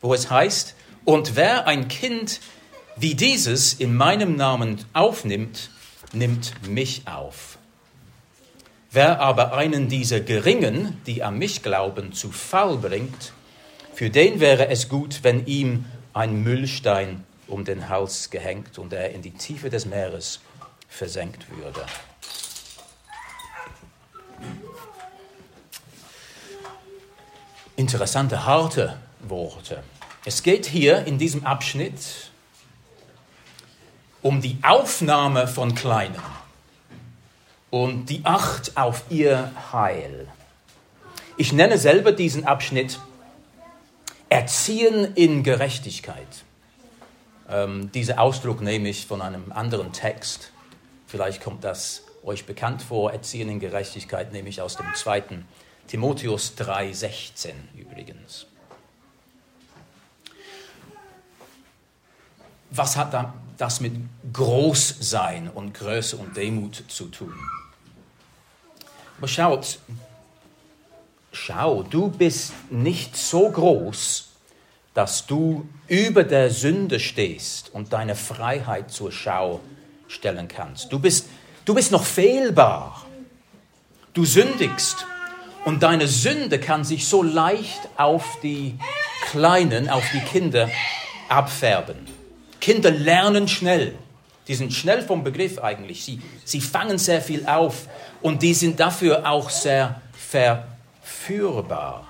wo 0.02 0.14
es 0.14 0.30
heißt, 0.30 0.76
und 1.06 1.36
wer 1.36 1.68
ein 1.68 1.88
Kind 1.88 2.40
wie 2.96 3.16
dieses 3.16 3.74
in 3.74 3.96
meinem 3.96 4.36
Namen 4.36 4.84
aufnimmt, 4.94 5.70
nimmt 6.14 6.68
mich 6.68 7.04
auf. 7.08 7.58
Wer 8.92 9.20
aber 9.20 9.54
einen 9.54 9.90
dieser 9.90 10.22
Geringen, 10.22 11.00
die 11.06 11.22
an 11.22 11.38
mich 11.38 11.62
glauben, 11.62 12.14
zu 12.14 12.32
Fall 12.32 12.78
bringt, 12.78 13.34
für 13.98 14.12
den 14.12 14.40
wäre 14.40 14.68
es 14.68 14.90
gut, 14.90 15.24
wenn 15.24 15.48
ihm 15.48 15.86
ein 16.14 16.44
Müllstein 16.44 17.24
um 17.48 17.66
den 17.66 17.90
Hals 17.90 18.30
gehängt 18.30 18.78
und 18.78 18.94
er 18.94 19.10
in 19.10 19.24
die 19.24 19.32
Tiefe 19.32 19.72
des 19.72 19.88
Meeres 19.88 20.40
versenkt 20.88 21.48
würde. 21.50 21.84
Interessante, 27.76 28.46
harte 28.46 29.00
Worte. 29.22 29.82
Es 30.26 30.44
geht 30.44 30.68
hier 30.68 31.08
in 31.08 31.18
diesem 31.18 31.44
Abschnitt 31.44 32.30
um 34.22 34.42
die 34.42 34.60
Aufnahme 34.62 35.48
von 35.48 35.74
Kleinen 35.74 36.22
und 37.72 38.06
die 38.12 38.24
Acht 38.26 38.78
auf 38.78 39.06
ihr 39.10 39.52
Heil. 39.74 40.28
Ich 41.36 41.52
nenne 41.52 41.80
selber 41.80 42.12
diesen 42.12 42.46
Abschnitt 42.46 43.00
Erziehen 44.30 45.14
in 45.16 45.44
Gerechtigkeit. 45.44 46.28
Ähm, 47.50 47.92
diesen 47.92 48.18
Ausdruck 48.18 48.62
nehme 48.62 48.90
ich 48.90 49.06
von 49.06 49.22
einem 49.22 49.52
anderen 49.52 49.94
Text. 49.94 50.52
Vielleicht 51.08 51.42
kommt 51.42 51.64
das 51.64 52.04
euch 52.24 52.46
bekannt 52.46 52.82
vor. 52.82 53.14
Erziehen 53.14 53.50
in 53.50 53.60
Gerechtigkeit 53.60 54.34
nehme 54.34 54.50
ich 54.50 54.62
aus 54.62 54.76
dem 54.76 54.94
zweiten 54.96 55.48
Timotheus 55.88 56.54
3,16 56.58 57.52
übrigens. 57.78 58.48
Was 62.70 62.98
hat 62.98 63.34
das 63.58 63.80
mit 63.80 63.94
Großsein 64.34 65.50
und 65.50 65.74
Größe 65.74 66.18
und 66.18 66.36
Demut 66.36 66.84
zu 66.90 67.06
tun? 67.06 67.34
Aber 69.18 69.28
schaut, 69.30 69.80
schau, 71.38 71.84
du 71.84 72.10
bist 72.10 72.54
nicht 72.70 73.16
so 73.16 73.50
groß, 73.50 74.28
dass 74.94 75.26
du 75.28 75.68
über 75.88 76.24
der 76.24 76.50
Sünde 76.50 77.00
stehst 77.00 77.74
und 77.74 77.94
deine 77.94 78.16
Freiheit 78.16 78.92
zur 78.92 79.12
Schau 79.12 79.60
stellen 80.08 80.48
kannst. 80.48 80.92
Du 80.92 81.00
bist, 81.00 81.28
du 81.66 81.76
bist 81.76 81.92
noch 81.92 82.04
fehlbar. 82.04 83.06
Du 84.14 84.26
sündigst 84.26 85.06
und 85.66 85.84
deine 85.84 86.08
Sünde 86.08 86.60
kann 86.60 86.84
sich 86.84 87.08
so 87.08 87.22
leicht 87.22 87.82
auf 87.98 88.40
die 88.42 88.80
Kleinen, 89.30 89.90
auf 89.90 90.06
die 90.12 90.22
Kinder 90.22 90.70
abfärben. 91.30 91.98
Kinder 92.60 92.90
lernen 92.90 93.48
schnell. 93.48 93.94
Die 94.48 94.56
sind 94.56 94.74
schnell 94.74 95.04
vom 95.04 95.24
Begriff 95.24 95.60
eigentlich. 95.60 96.04
Sie, 96.04 96.22
sie 96.44 96.62
fangen 96.62 96.98
sehr 96.98 97.22
viel 97.22 97.46
auf 97.46 97.88
und 98.22 98.42
die 98.42 98.54
sind 98.54 98.80
dafür 98.80 99.30
auch 99.30 99.50
sehr 99.50 100.02
verführbar. 101.08 102.06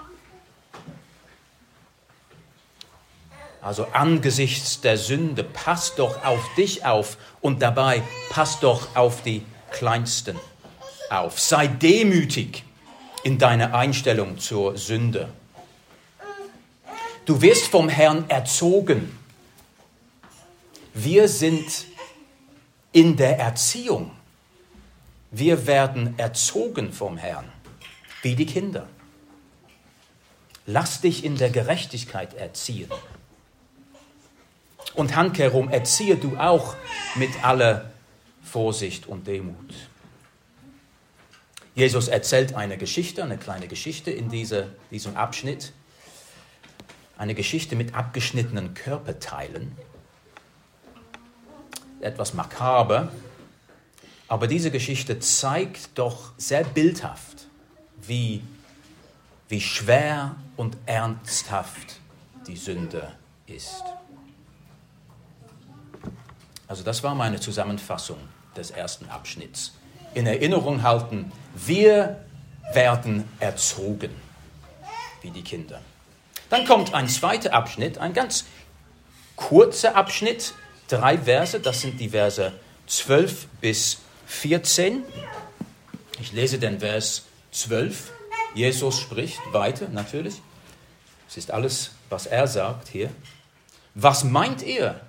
Also 3.62 3.88
angesichts 3.92 4.82
der 4.82 4.98
Sünde, 4.98 5.44
pass 5.44 5.96
doch 5.96 6.24
auf 6.24 6.42
dich 6.56 6.86
auf 6.86 7.18
und 7.42 7.62
dabei 7.62 8.02
pass 8.30 8.60
doch 8.60 8.96
auf 8.96 9.24
die 9.24 9.44
Kleinsten 9.72 10.38
auf. 11.10 11.40
Sei 11.40 11.68
demütig 11.68 12.64
in 13.24 13.38
deiner 13.38 13.74
Einstellung 13.74 14.38
zur 14.38 14.78
Sünde. 14.78 15.30
Du 17.26 17.42
wirst 17.42 17.68
vom 17.68 17.90
Herrn 17.90 18.30
erzogen. 18.30 19.18
Wir 20.94 21.28
sind 21.28 21.86
in 22.94 23.18
der 23.18 23.38
Erziehung. 23.38 24.12
Wir 25.32 25.68
werden 25.68 26.18
erzogen 26.18 26.94
vom 26.94 27.18
Herrn, 27.18 27.52
wie 28.22 28.36
die 28.36 28.46
Kinder. 28.46 28.88
Lass 30.66 31.02
dich 31.02 31.24
in 31.24 31.38
der 31.38 31.50
Gerechtigkeit 31.50 32.34
erziehen. 32.34 32.92
Und 34.96 35.16
handkehrum 35.16 35.70
erziehe 35.70 36.18
du 36.18 36.38
auch 36.38 36.76
mit 37.16 37.44
aller 37.44 37.92
Vorsicht 38.44 39.08
und 39.08 39.28
Demut. 39.28 39.74
Jesus 41.76 42.08
erzählt 42.08 42.56
eine 42.56 42.78
Geschichte, 42.78 43.24
eine 43.24 43.38
kleine 43.38 43.68
Geschichte 43.68 44.10
in 44.10 44.30
diese, 44.30 44.76
diesem 44.90 45.16
Abschnitt. 45.16 45.74
Eine 47.18 47.36
Geschichte 47.36 47.76
mit 47.76 47.94
abgeschnittenen 47.94 48.74
Körperteilen. 48.74 49.78
Etwas 52.02 52.34
makaber, 52.34 53.12
aber 54.28 54.48
diese 54.48 54.72
Geschichte 54.72 55.20
zeigt 55.20 55.98
doch 55.98 56.32
sehr 56.38 56.64
bildhaft, 56.64 57.47
wie, 58.08 58.44
wie 59.50 59.62
schwer 59.62 60.36
und 60.56 60.78
ernsthaft 60.86 62.00
die 62.48 62.58
Sünde 62.58 63.12
ist. 63.46 63.84
Also 66.68 66.84
das 66.84 67.04
war 67.04 67.16
meine 67.16 67.40
Zusammenfassung 67.40 68.18
des 68.56 68.72
ersten 68.72 69.08
Abschnitts. 69.10 69.74
In 70.14 70.26
Erinnerung 70.26 70.84
halten, 70.84 71.32
wir 71.54 72.26
werden 72.74 73.24
erzogen 73.40 74.12
wie 75.22 75.32
die 75.32 75.44
Kinder. 75.44 75.82
Dann 76.50 76.66
kommt 76.66 76.94
ein 76.94 77.08
zweiter 77.08 77.54
Abschnitt, 77.54 77.98
ein 77.98 78.14
ganz 78.14 78.46
kurzer 79.36 79.96
Abschnitt, 79.96 80.54
drei 80.88 81.18
Verse, 81.18 81.60
das 81.60 81.82
sind 81.82 82.00
die 82.00 82.10
Verse 82.10 82.54
12 82.88 83.48
bis 83.62 84.00
14. 84.28 85.04
Ich 86.20 86.32
lese 86.32 86.58
den 86.58 86.80
Vers 86.80 87.24
12. 87.58 88.12
Jesus 88.54 89.00
spricht 89.00 89.42
weiter, 89.52 89.88
natürlich. 89.90 90.42
Es 91.28 91.38
ist 91.38 91.52
alles, 91.52 91.92
was 92.10 92.26
er 92.26 92.48
sagt 92.48 92.88
hier. 92.88 93.10
Was 93.96 94.24
meint 94.24 94.62
ihr, 94.62 95.02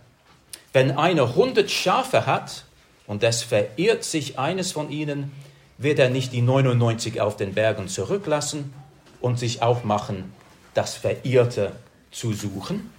wenn 0.73 0.93
einer 0.93 1.35
hundert 1.35 1.71
Schafe 1.71 2.27
hat 2.27 2.65
und 3.07 3.23
es 3.23 3.43
verirrt 3.43 4.03
sich 4.03 4.39
eines 4.39 4.73
von 4.73 4.91
ihnen, 4.91 5.31
wird 5.77 5.99
er 5.99 6.11
nicht 6.11 6.33
die 6.33 6.43
99 6.43 7.21
auf 7.21 7.37
den 7.37 7.55
Bergen 7.55 7.89
zurücklassen 7.89 8.73
und 9.21 9.39
sich 9.39 9.63
aufmachen, 9.63 10.33
das 10.75 10.95
Verirrte 10.95 11.73
zu 12.11 12.33
suchen? 12.33 12.91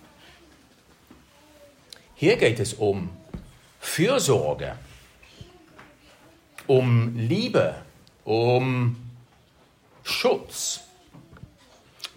Hier 2.15 2.38
geht 2.38 2.59
es 2.59 2.73
um 2.73 3.09
Fürsorge, 3.79 4.75
um 6.67 7.15
Liebe, 7.15 7.75
um 8.25 9.09
Schutz. 10.10 10.82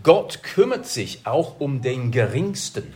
Gott 0.03 0.43
kümmert 0.43 0.87
sich 0.87 1.27
auch 1.27 1.61
um 1.61 1.81
den 1.83 2.11
Geringsten. 2.11 2.95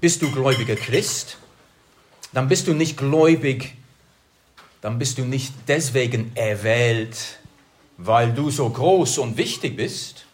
Bist 0.00 0.22
du 0.22 0.32
gläubiger 0.32 0.74
Christ? 0.74 1.38
Dann 2.32 2.48
bist 2.48 2.66
du 2.66 2.74
nicht 2.74 2.96
gläubig, 2.96 3.76
dann 4.80 4.98
bist 4.98 5.18
du 5.18 5.24
nicht 5.24 5.52
deswegen 5.68 6.32
erwählt, 6.34 7.38
weil 7.98 8.32
du 8.32 8.50
so 8.50 8.68
groß 8.68 9.18
und 9.18 9.36
wichtig 9.36 9.76
bist, 9.76 10.24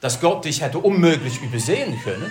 dass 0.00 0.20
Gott 0.20 0.46
dich 0.46 0.62
hätte 0.62 0.78
unmöglich 0.78 1.42
übersehen 1.42 2.00
können. 2.02 2.30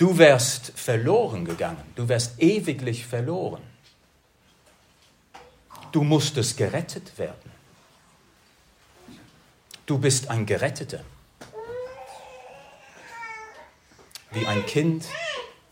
Du 0.00 0.16
wärst 0.16 0.72
verloren 0.74 1.44
gegangen, 1.44 1.84
du 1.94 2.08
wärst 2.08 2.40
ewiglich 2.40 3.04
verloren. 3.04 3.62
Du 5.92 6.02
musstest 6.02 6.56
gerettet 6.56 7.18
werden. 7.18 7.52
Du 9.84 9.98
bist 9.98 10.30
ein 10.30 10.46
Geretteter. 10.46 11.04
wie 14.30 14.46
ein 14.46 14.64
Kind, 14.64 15.04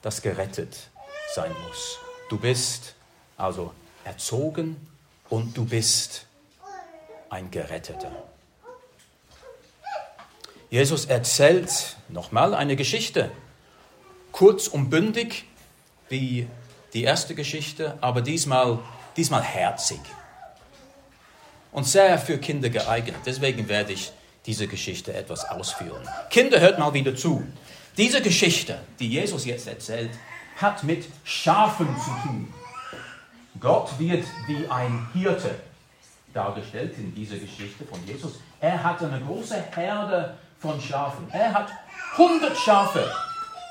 das 0.02 0.20
gerettet 0.20 0.90
sein 1.34 1.52
muss. 1.66 1.98
Du 2.28 2.38
bist 2.38 2.96
also 3.38 3.72
erzogen 4.04 4.76
und 5.30 5.56
du 5.56 5.64
bist 5.64 6.26
ein 7.30 7.50
Geretteter. 7.50 8.10
Jesus 10.68 11.06
erzählt 11.06 11.96
nochmal 12.10 12.52
eine 12.52 12.76
Geschichte, 12.76 13.30
kurz 14.38 14.68
und 14.68 14.88
bündig 14.88 15.46
wie 16.08 16.46
die 16.94 17.02
erste 17.02 17.34
Geschichte, 17.34 17.98
aber 18.00 18.20
diesmal, 18.20 18.78
diesmal 19.16 19.42
herzig 19.42 19.98
und 21.72 21.84
sehr 21.84 22.20
für 22.20 22.38
Kinder 22.38 22.68
geeignet. 22.68 23.16
Deswegen 23.26 23.68
werde 23.68 23.94
ich 23.94 24.12
diese 24.46 24.68
Geschichte 24.68 25.12
etwas 25.12 25.44
ausführen. 25.44 26.08
Kinder, 26.30 26.60
hört 26.60 26.78
mal 26.78 26.94
wieder 26.94 27.16
zu. 27.16 27.42
Diese 27.96 28.22
Geschichte, 28.22 28.78
die 29.00 29.08
Jesus 29.08 29.44
jetzt 29.44 29.66
erzählt, 29.66 30.12
hat 30.56 30.84
mit 30.84 31.06
Schafen 31.24 31.88
zu 31.96 32.28
tun. 32.28 32.54
Gott 33.58 33.98
wird 33.98 34.24
wie 34.46 34.68
ein 34.68 35.08
Hirte 35.14 35.56
dargestellt 36.32 36.94
in 36.96 37.12
dieser 37.12 37.38
Geschichte 37.38 37.84
von 37.84 37.98
Jesus. 38.06 38.34
Er 38.60 38.84
hat 38.84 39.02
eine 39.02 39.20
große 39.20 39.60
Herde 39.74 40.38
von 40.60 40.80
Schafen. 40.80 41.26
Er 41.32 41.52
hat 41.52 41.72
100 42.16 42.56
Schafe, 42.56 43.04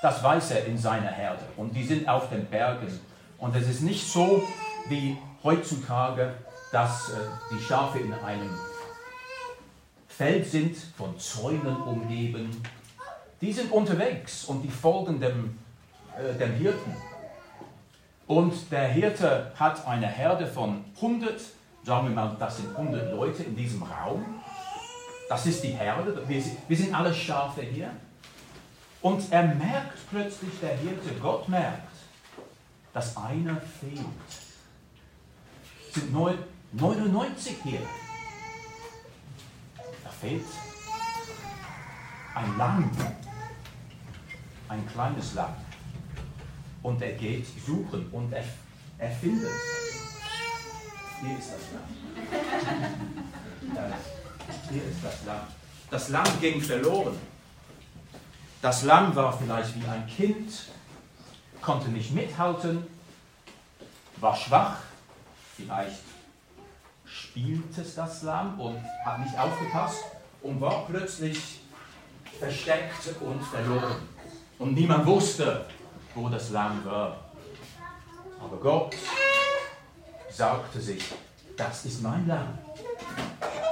das 0.01 0.23
weiß 0.23 0.51
er 0.51 0.65
in 0.65 0.77
seiner 0.77 1.11
Herde. 1.11 1.43
Und 1.57 1.75
die 1.75 1.83
sind 1.83 2.07
auf 2.07 2.29
den 2.29 2.45
Bergen. 2.45 2.99
Und 3.37 3.55
es 3.55 3.67
ist 3.67 3.81
nicht 3.81 4.05
so 4.05 4.43
wie 4.89 5.17
heutzutage, 5.43 6.33
dass 6.71 7.09
äh, 7.09 7.13
die 7.51 7.61
Schafe 7.63 7.99
in 7.99 8.13
einem 8.13 8.49
Feld 10.07 10.47
sind, 10.47 10.75
von 10.97 11.17
Zäunen 11.19 11.75
umgeben 11.75 12.63
die 13.41 13.53
sind 13.53 13.71
unterwegs 13.71 14.45
und 14.45 14.63
die 14.63 14.69
folgen 14.69 15.19
dem, 15.19 15.57
äh, 16.17 16.33
dem 16.37 16.53
Hirten. 16.53 16.95
Und 18.25 18.71
der 18.71 18.87
Hirte 18.87 19.51
hat 19.55 19.87
eine 19.87 20.07
Herde 20.07 20.47
von 20.47 20.83
100, 20.95 21.39
sagen 21.83 22.09
wir 22.09 22.15
mal, 22.15 22.35
das 22.39 22.57
sind 22.57 22.75
100 22.75 23.13
Leute 23.13 23.43
in 23.43 23.55
diesem 23.55 23.83
Raum. 23.83 24.41
Das 25.29 25.45
ist 25.45 25.63
die 25.63 25.69
Herde, 25.69 26.21
wir, 26.27 26.43
wir 26.67 26.77
sind 26.77 26.93
alle 26.93 27.13
Schafe 27.13 27.61
hier. 27.61 27.91
Und 29.07 29.31
er 29.31 29.43
merkt 29.43 30.09
plötzlich, 30.09 30.51
der 30.61 30.75
Hirte, 30.75 31.13
Gott 31.21 31.47
merkt, 31.47 31.95
dass 32.91 33.15
einer 33.15 33.55
fehlt. 33.55 34.05
Es 35.87 35.93
sind 35.93 36.11
99 36.11 37.55
hier. 37.63 37.87
Da 40.03 40.09
fehlt 40.09 40.43
ein 42.35 42.57
Lamm 42.57 42.91
ein 44.67 44.85
kleines 44.91 45.35
Lamm. 45.35 45.55
Und 46.83 47.01
er 47.01 47.13
geht 47.13 47.45
suchen 47.65 48.09
und 48.11 48.33
er, 48.33 48.43
er 48.97 49.11
findet. 49.11 49.49
Hier 51.21 51.37
ist 51.37 51.53
das 51.53 51.61
Lamm. 51.71 51.93
Hier 54.69 54.83
ist 54.83 55.01
das 55.01 55.25
Lamm. 55.25 55.47
Das 55.89 56.09
Lamm 56.09 56.41
ging 56.41 56.59
verloren. 56.59 57.17
Das 58.61 58.83
Lamm 58.83 59.15
war 59.15 59.37
vielleicht 59.37 59.75
wie 59.79 59.87
ein 59.87 60.07
Kind, 60.07 60.67
konnte 61.61 61.89
nicht 61.89 62.11
mithalten, 62.13 62.85
war 64.19 64.35
schwach 64.35 64.77
Vielleicht 65.57 66.03
spielt 67.03 67.75
es 67.75 67.95
das 67.95 68.21
Lamm 68.21 68.59
und 68.59 68.79
hat 69.03 69.19
nicht 69.19 69.37
aufgepasst 69.37 70.03
und 70.43 70.61
war 70.61 70.85
plötzlich 70.85 71.61
versteckt 72.37 73.09
und 73.21 73.41
verloren. 73.41 73.95
Und 74.59 74.75
niemand 74.75 75.07
wusste, 75.07 75.65
wo 76.13 76.29
das 76.29 76.51
Lamm 76.51 76.85
war. 76.85 77.17
Aber 78.39 78.57
Gott 78.57 78.95
sagte 80.29 80.79
sich, 80.79 81.03
das 81.55 81.85
ist 81.85 82.03
mein 82.03 82.27
Lamm. 82.27 82.55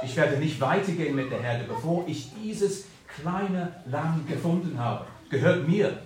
Ich 0.02 0.16
werde 0.16 0.38
nicht 0.38 0.60
weitergehen 0.60 1.14
mit 1.14 1.30
der 1.30 1.40
Herde, 1.40 1.64
bevor 1.68 2.04
ich 2.08 2.32
dieses 2.34 2.86
kleine 3.20 3.72
Lamm 3.86 4.26
gefunden 4.26 4.78
habe. 4.78 5.06
Gehört 5.30 5.66
mir. 5.66 5.98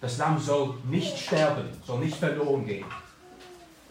Das 0.00 0.16
Lamm 0.18 0.38
soll 0.38 0.74
nicht 0.84 1.18
sterben, 1.18 1.68
soll 1.86 2.00
nicht 2.00 2.16
verloren 2.16 2.64
gehen. 2.64 2.86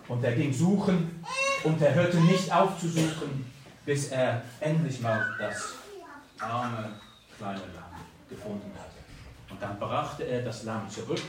Und 0.08 0.24
er 0.24 0.32
ging 0.32 0.52
suchen 0.52 1.24
und 1.64 1.80
er 1.82 1.94
hörte 1.94 2.18
nicht 2.18 2.52
auf 2.52 2.80
zu 2.80 2.88
suchen, 2.88 3.46
bis 3.86 4.08
er 4.08 4.42
endlich 4.60 5.00
mal 5.02 5.24
das 5.38 5.74
arme 6.40 6.90
kleine 7.38 7.60
Lamm 7.60 8.02
gefunden 8.28 8.72
hatte. 8.74 9.52
Und 9.52 9.62
dann 9.62 9.78
brachte 9.80 10.24
er 10.24 10.42
das 10.42 10.64
Lamm 10.64 10.90
zurück. 10.90 11.22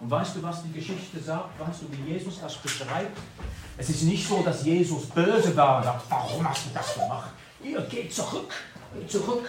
Und 0.00 0.10
weißt 0.10 0.36
du, 0.36 0.42
was 0.42 0.62
die 0.64 0.72
Geschichte 0.72 1.18
sagt? 1.18 1.58
Weißt 1.58 1.82
du, 1.82 1.86
wie 1.92 2.12
Jesus 2.12 2.40
das 2.40 2.56
beschreibt? 2.58 3.16
Es 3.78 3.88
ist 3.88 4.02
nicht 4.02 4.28
so, 4.28 4.42
dass 4.42 4.64
Jesus 4.64 5.06
böse 5.06 5.56
war 5.56 5.78
und 5.78 5.84
sagt, 5.84 6.02
warum 6.10 6.46
hast 6.46 6.66
du 6.66 6.70
das 6.74 6.94
gemacht? 6.94 7.30
Ihr 7.62 7.80
geht 7.82 8.12
zurück, 8.12 8.52
geht 8.94 9.10
zurück 9.10 9.48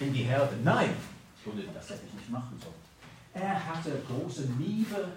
in 0.00 0.12
die 0.12 0.22
Herde. 0.22 0.56
Nein, 0.62 0.94
Entschuldigung, 1.36 1.74
das 1.74 1.90
hätte 1.90 2.02
ich 2.06 2.14
nicht 2.14 2.30
machen 2.30 2.58
sollen. 2.62 2.74
Er 3.34 3.66
hatte 3.66 4.00
große 4.06 4.48
Liebe 4.58 5.08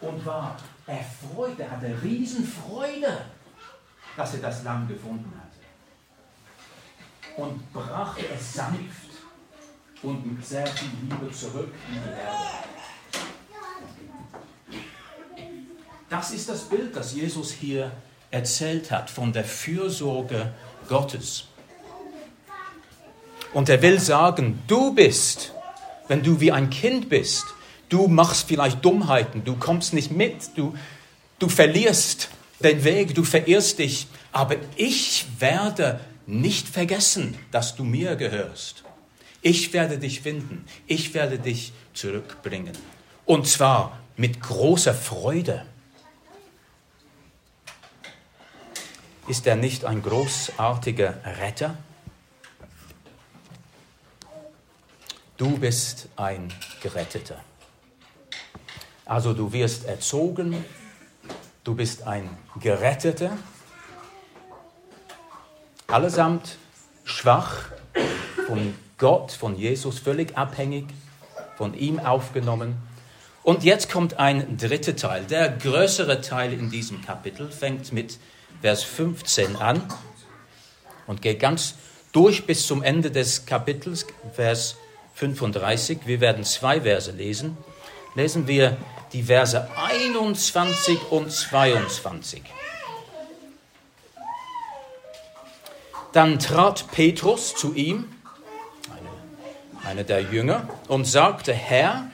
und 0.00 0.26
war 0.26 0.56
erfreut, 0.86 1.58
er 1.58 1.70
hatte 1.70 1.96
Riesenfreude, 2.02 3.26
dass 4.16 4.34
er 4.34 4.40
das 4.40 4.64
Lamm 4.64 4.86
gefunden 4.86 5.32
hatte. 5.36 5.50
Und 7.40 7.72
brachte 7.72 8.26
es 8.28 8.54
sanft 8.54 9.10
und 10.02 10.26
mit 10.26 10.44
sehr 10.44 10.66
viel 10.66 10.90
Liebe 11.02 11.30
zurück 11.32 11.72
in 11.88 11.94
die 11.94 12.00
Herde. 12.00 12.64
Das 16.10 16.30
ist 16.30 16.48
das 16.48 16.68
Bild, 16.68 16.94
das 16.94 17.14
Jesus 17.14 17.50
hier 17.50 17.90
erzählt 18.30 18.90
hat 18.90 19.10
von 19.10 19.32
der 19.32 19.44
Fürsorge 19.44 20.52
Gottes. 20.88 21.48
Und 23.54 23.68
er 23.68 23.80
will 23.82 24.00
sagen, 24.00 24.62
du 24.66 24.92
bist, 24.92 25.52
wenn 26.08 26.22
du 26.22 26.40
wie 26.40 26.50
ein 26.50 26.70
Kind 26.70 27.08
bist, 27.08 27.44
du 27.88 28.08
machst 28.08 28.48
vielleicht 28.48 28.84
Dummheiten, 28.84 29.44
du 29.44 29.54
kommst 29.54 29.94
nicht 29.94 30.10
mit, 30.10 30.50
du, 30.56 30.74
du 31.38 31.48
verlierst 31.48 32.28
den 32.58 32.82
Weg, 32.82 33.14
du 33.14 33.22
verirrst 33.22 33.78
dich, 33.78 34.08
aber 34.32 34.56
ich 34.74 35.26
werde 35.38 36.00
nicht 36.26 36.68
vergessen, 36.68 37.38
dass 37.52 37.76
du 37.76 37.84
mir 37.84 38.16
gehörst. 38.16 38.82
Ich 39.40 39.72
werde 39.72 39.98
dich 39.98 40.20
finden, 40.20 40.64
ich 40.88 41.14
werde 41.14 41.38
dich 41.38 41.72
zurückbringen. 41.92 42.72
Und 43.24 43.46
zwar 43.46 44.00
mit 44.16 44.40
großer 44.40 44.94
Freude. 44.94 45.64
Ist 49.28 49.46
er 49.46 49.54
nicht 49.54 49.84
ein 49.84 50.02
großartiger 50.02 51.18
Retter? 51.40 51.76
Du 55.36 55.58
bist 55.58 56.08
ein 56.14 56.52
Geretteter. 56.80 57.40
Also 59.04 59.32
du 59.32 59.52
wirst 59.52 59.84
erzogen, 59.84 60.64
du 61.64 61.74
bist 61.74 62.06
ein 62.06 62.30
Geretteter, 62.60 63.36
allesamt 65.88 66.56
schwach, 67.02 67.64
von 68.46 68.74
Gott, 68.96 69.32
von 69.32 69.56
Jesus 69.56 69.98
völlig 69.98 70.38
abhängig, 70.38 70.86
von 71.56 71.74
ihm 71.74 71.98
aufgenommen. 71.98 72.76
Und 73.42 73.64
jetzt 73.64 73.90
kommt 73.90 74.20
ein 74.20 74.56
dritter 74.56 74.94
Teil. 74.94 75.24
Der 75.24 75.48
größere 75.48 76.20
Teil 76.20 76.52
in 76.52 76.70
diesem 76.70 77.02
Kapitel 77.02 77.50
fängt 77.50 77.92
mit 77.92 78.20
Vers 78.62 78.84
15 78.84 79.56
an 79.56 79.82
und 81.08 81.22
geht 81.22 81.40
ganz 81.40 81.74
durch 82.12 82.46
bis 82.46 82.68
zum 82.68 82.84
Ende 82.84 83.10
des 83.10 83.46
Kapitels, 83.46 84.06
Vers 84.32 84.74
15. 84.74 84.83
35. 85.14 86.00
Wir 86.06 86.20
werden 86.20 86.44
zwei 86.44 86.80
Verse 86.80 87.10
lesen. 87.10 87.56
Lesen 88.14 88.46
wir 88.46 88.76
die 89.12 89.24
Verse 89.24 89.68
21 89.76 90.98
und 91.10 91.30
22. 91.30 92.42
Dann 96.12 96.38
trat 96.38 96.90
Petrus 96.92 97.56
zu 97.56 97.74
ihm, 97.74 98.06
einer 98.88 99.90
eine 99.90 100.04
der 100.04 100.20
Jünger, 100.20 100.68
und 100.88 101.06
sagte, 101.06 101.52
Herr, 101.52 102.08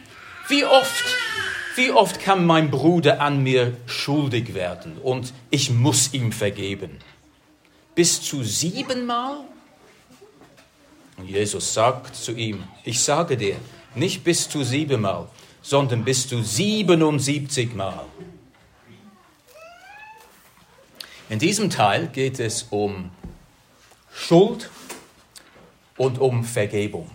wie 0.48 0.64
oft, 0.64 1.04
wie 1.76 1.90
oft 1.90 2.20
kann 2.20 2.46
mein 2.46 2.70
Bruder 2.70 3.20
an 3.20 3.42
mir 3.42 3.76
schuldig 3.86 4.54
werden 4.54 4.96
und 4.98 5.32
ich 5.50 5.70
muss 5.70 6.14
ihm 6.14 6.32
vergeben? 6.32 6.98
Bis 7.94 8.22
zu 8.22 8.42
siebenmal? 8.42 9.44
Und 11.20 11.28
Jesus 11.28 11.74
sagt 11.74 12.16
zu 12.16 12.32
ihm, 12.32 12.64
ich 12.82 12.98
sage 13.00 13.36
dir, 13.36 13.56
nicht 13.94 14.24
bis 14.24 14.48
zu 14.48 14.64
siebenmal, 14.64 15.28
sondern 15.60 16.02
bis 16.02 16.26
zu 16.26 16.42
siebenundsiebzigmal. 16.42 18.06
In 21.28 21.38
diesem 21.38 21.68
Teil 21.68 22.08
geht 22.08 22.40
es 22.40 22.62
um 22.70 23.10
Schuld 24.10 24.70
und 25.98 26.18
um 26.18 26.42
Vergebung. 26.42 27.10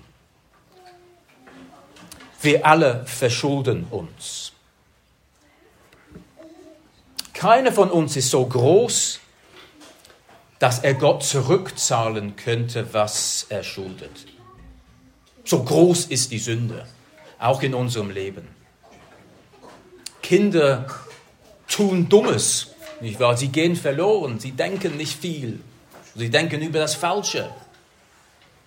Wir 2.44 2.64
alle 2.64 3.08
verschulden 3.08 3.88
uns. 3.90 4.54
Keiner 7.34 7.72
von 7.72 7.90
uns 7.90 8.16
ist 8.16 8.30
so 8.30 8.46
groß 8.46 9.20
dass 10.60 10.80
er 10.80 10.94
Gott 10.94 11.24
zurückzahlen 11.24 12.36
könnte, 12.36 12.94
was 12.94 13.46
er 13.50 13.64
schuldet. 13.64 14.26
So 15.44 15.64
groß 15.64 16.06
ist 16.06 16.32
die 16.32 16.40
Sünde, 16.40 16.86
auch 17.40 17.62
in 17.62 17.74
unserem 17.74 18.10
Leben. 18.10 18.48
Kinder 20.22 20.88
tun 21.68 22.10
Dummes, 22.10 22.74
nicht 23.02 23.20
wahr? 23.20 23.38
Sie 23.38 23.50
gehen 23.50 23.76
verloren, 23.76 24.40
sie 24.40 24.52
denken 24.52 24.98
nicht 24.98 25.20
viel, 25.20 25.60
sie 26.16 26.30
denken 26.30 26.62
über 26.62 26.80
das 26.80 26.96
Falsche. 26.96 27.54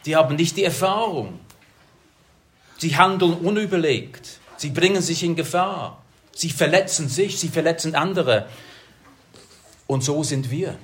Sie 0.02 0.14
haben 0.14 0.36
nicht 0.36 0.56
die 0.56 0.64
Erfahrung. 0.64 1.40
Sie 2.78 2.96
handeln 2.96 3.34
unüberlegt, 3.34 4.38
sie 4.56 4.70
bringen 4.70 5.02
sich 5.02 5.24
in 5.24 5.34
Gefahr, 5.34 6.00
sie 6.32 6.50
verletzen 6.50 7.08
sich, 7.08 7.40
sie 7.40 7.48
verletzen 7.48 7.96
andere. 7.96 8.48
Und 9.88 10.04
so 10.04 10.22
sind 10.22 10.50
wir. 10.50 10.78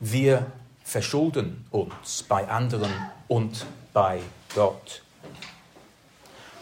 Wir 0.00 0.46
verschulden 0.84 1.66
uns 1.70 2.22
bei 2.22 2.48
anderen 2.48 2.92
und 3.26 3.66
bei 3.92 4.20
Gott. 4.54 5.02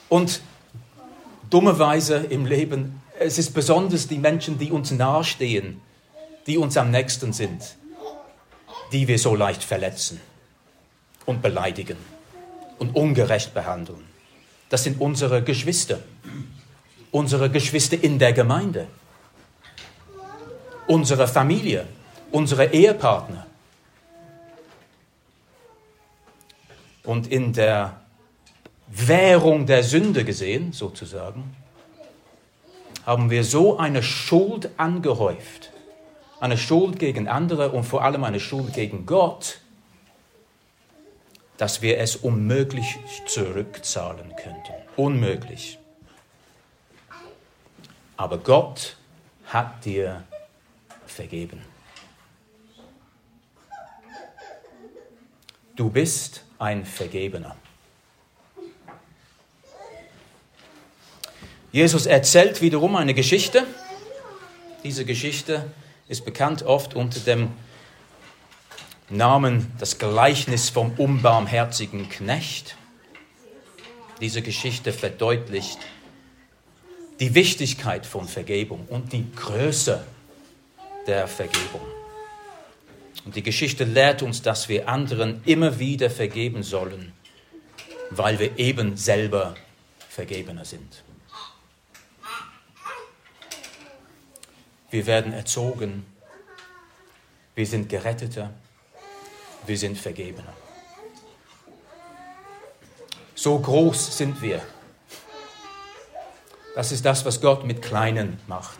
Und 0.08 0.40
dummerweise 1.50 2.16
im 2.16 2.46
Leben, 2.46 3.02
es 3.18 3.38
ist 3.38 3.54
besonders 3.54 4.08
die 4.08 4.18
Menschen, 4.18 4.58
die 4.58 4.70
uns 4.70 4.90
nahestehen, 4.90 5.80
die 6.46 6.58
uns 6.58 6.76
am 6.76 6.90
nächsten 6.90 7.32
sind, 7.32 7.76
die 8.92 9.08
wir 9.08 9.18
so 9.18 9.34
leicht 9.34 9.62
verletzen 9.62 10.20
und 11.24 11.42
beleidigen 11.42 11.98
und 12.78 12.94
ungerecht 12.94 13.52
behandeln. 13.52 14.04
Das 14.68 14.84
sind 14.84 15.00
unsere 15.00 15.42
Geschwister, 15.42 15.98
unsere 17.10 17.50
Geschwister 17.50 18.02
in 18.02 18.18
der 18.18 18.32
Gemeinde, 18.32 18.86
unsere 20.86 21.28
Familie, 21.28 21.86
unsere 22.36 22.66
Ehepartner. 22.66 23.46
Und 27.02 27.28
in 27.28 27.54
der 27.54 27.98
Währung 28.88 29.64
der 29.64 29.82
Sünde 29.82 30.22
gesehen, 30.22 30.74
sozusagen, 30.74 31.56
haben 33.06 33.30
wir 33.30 33.42
so 33.42 33.78
eine 33.78 34.02
Schuld 34.02 34.68
angehäuft, 34.76 35.72
eine 36.38 36.58
Schuld 36.58 36.98
gegen 36.98 37.26
andere 37.26 37.70
und 37.70 37.84
vor 37.84 38.04
allem 38.04 38.22
eine 38.22 38.40
Schuld 38.40 38.74
gegen 38.74 39.06
Gott, 39.06 39.60
dass 41.56 41.80
wir 41.80 41.98
es 41.98 42.16
unmöglich 42.16 42.98
zurückzahlen 43.26 44.34
könnten. 44.36 44.74
Unmöglich. 44.96 45.78
Aber 48.18 48.36
Gott 48.36 48.98
hat 49.46 49.86
dir 49.86 50.22
vergeben. 51.06 51.75
Du 55.76 55.90
bist 55.90 56.42
ein 56.58 56.86
Vergebener. 56.86 57.54
Jesus 61.70 62.06
erzählt 62.06 62.62
wiederum 62.62 62.96
eine 62.96 63.12
Geschichte. 63.12 63.66
Diese 64.82 65.04
Geschichte 65.04 65.70
ist 66.08 66.24
bekannt 66.24 66.62
oft 66.62 66.94
unter 66.94 67.20
dem 67.20 67.50
Namen 69.10 69.70
das 69.78 69.98
Gleichnis 69.98 70.70
vom 70.70 70.92
unbarmherzigen 70.92 72.08
Knecht. 72.08 72.76
Diese 74.22 74.40
Geschichte 74.40 74.94
verdeutlicht 74.94 75.78
die 77.20 77.34
Wichtigkeit 77.34 78.06
von 78.06 78.26
Vergebung 78.26 78.86
und 78.88 79.12
die 79.12 79.26
Größe 79.34 80.02
der 81.06 81.28
Vergebung. 81.28 81.95
Und 83.26 83.34
die 83.34 83.42
Geschichte 83.42 83.82
lehrt 83.82 84.22
uns, 84.22 84.40
dass 84.40 84.68
wir 84.68 84.88
anderen 84.88 85.42
immer 85.44 85.80
wieder 85.80 86.10
vergeben 86.10 86.62
sollen, 86.62 87.12
weil 88.10 88.38
wir 88.38 88.56
eben 88.56 88.96
selber 88.96 89.56
Vergebener 90.08 90.64
sind. 90.64 91.02
Wir 94.90 95.06
werden 95.06 95.32
erzogen, 95.32 96.06
wir 97.56 97.66
sind 97.66 97.88
Geretteter, 97.88 98.54
wir 99.66 99.76
sind 99.76 99.98
Vergebener. 99.98 100.54
So 103.34 103.58
groß 103.58 104.16
sind 104.16 104.40
wir. 104.40 104.62
Das 106.76 106.92
ist 106.92 107.04
das, 107.04 107.24
was 107.24 107.40
Gott 107.40 107.64
mit 107.64 107.82
Kleinen 107.82 108.38
macht. 108.46 108.78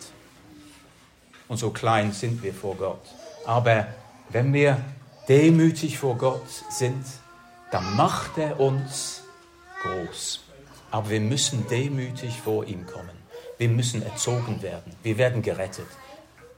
Und 1.49 1.57
so 1.57 1.71
klein 1.71 2.13
sind 2.13 2.41
wir 2.43 2.53
vor 2.53 2.75
Gott. 2.75 3.01
Aber 3.45 3.87
wenn 4.29 4.53
wir 4.53 4.81
demütig 5.27 5.97
vor 5.97 6.17
Gott 6.17 6.47
sind, 6.69 7.05
dann 7.71 7.95
macht 7.95 8.37
er 8.37 8.59
uns 8.59 9.23
groß. 9.81 10.41
Aber 10.91 11.09
wir 11.09 11.19
müssen 11.19 11.67
demütig 11.67 12.39
vor 12.41 12.65
ihm 12.65 12.85
kommen. 12.85 13.17
Wir 13.57 13.69
müssen 13.69 14.01
erzogen 14.01 14.61
werden. 14.61 14.95
Wir 15.03 15.17
werden 15.17 15.41
gerettet. 15.41 15.87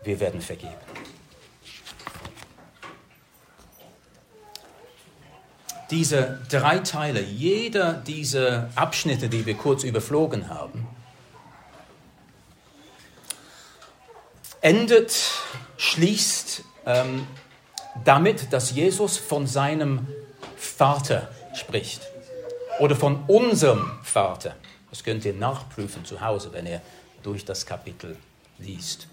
Wir 0.04 0.20
werden 0.20 0.42
vergeben. 0.42 0.76
Diese 5.90 6.40
drei 6.50 6.80
Teile, 6.80 7.22
jeder 7.22 7.94
dieser 7.94 8.70
Abschnitte, 8.76 9.28
die 9.28 9.48
wir 9.48 9.56
kurz 9.56 9.84
überflogen 9.84 10.48
haben, 10.48 10.88
endet, 14.62 15.32
schließt 15.78 16.64
ähm, 16.86 17.26
damit, 18.04 18.54
dass 18.54 18.72
Jesus 18.72 19.18
von 19.18 19.48
seinem 19.48 20.08
Vater 20.58 21.30
spricht 21.54 22.02
oder 22.80 22.96
von 22.96 23.24
unserem 23.28 23.92
Vater. 24.04 24.56
Das 24.90 25.04
könnt 25.04 25.26
ihr 25.26 25.34
nachprüfen 25.34 26.06
zu 26.06 26.22
Hause, 26.22 26.52
wenn 26.54 26.66
ihr 26.66 26.82
durch 27.24 27.46
das 27.46 27.66
Kapitel 27.66 28.16
liest. 28.58 29.08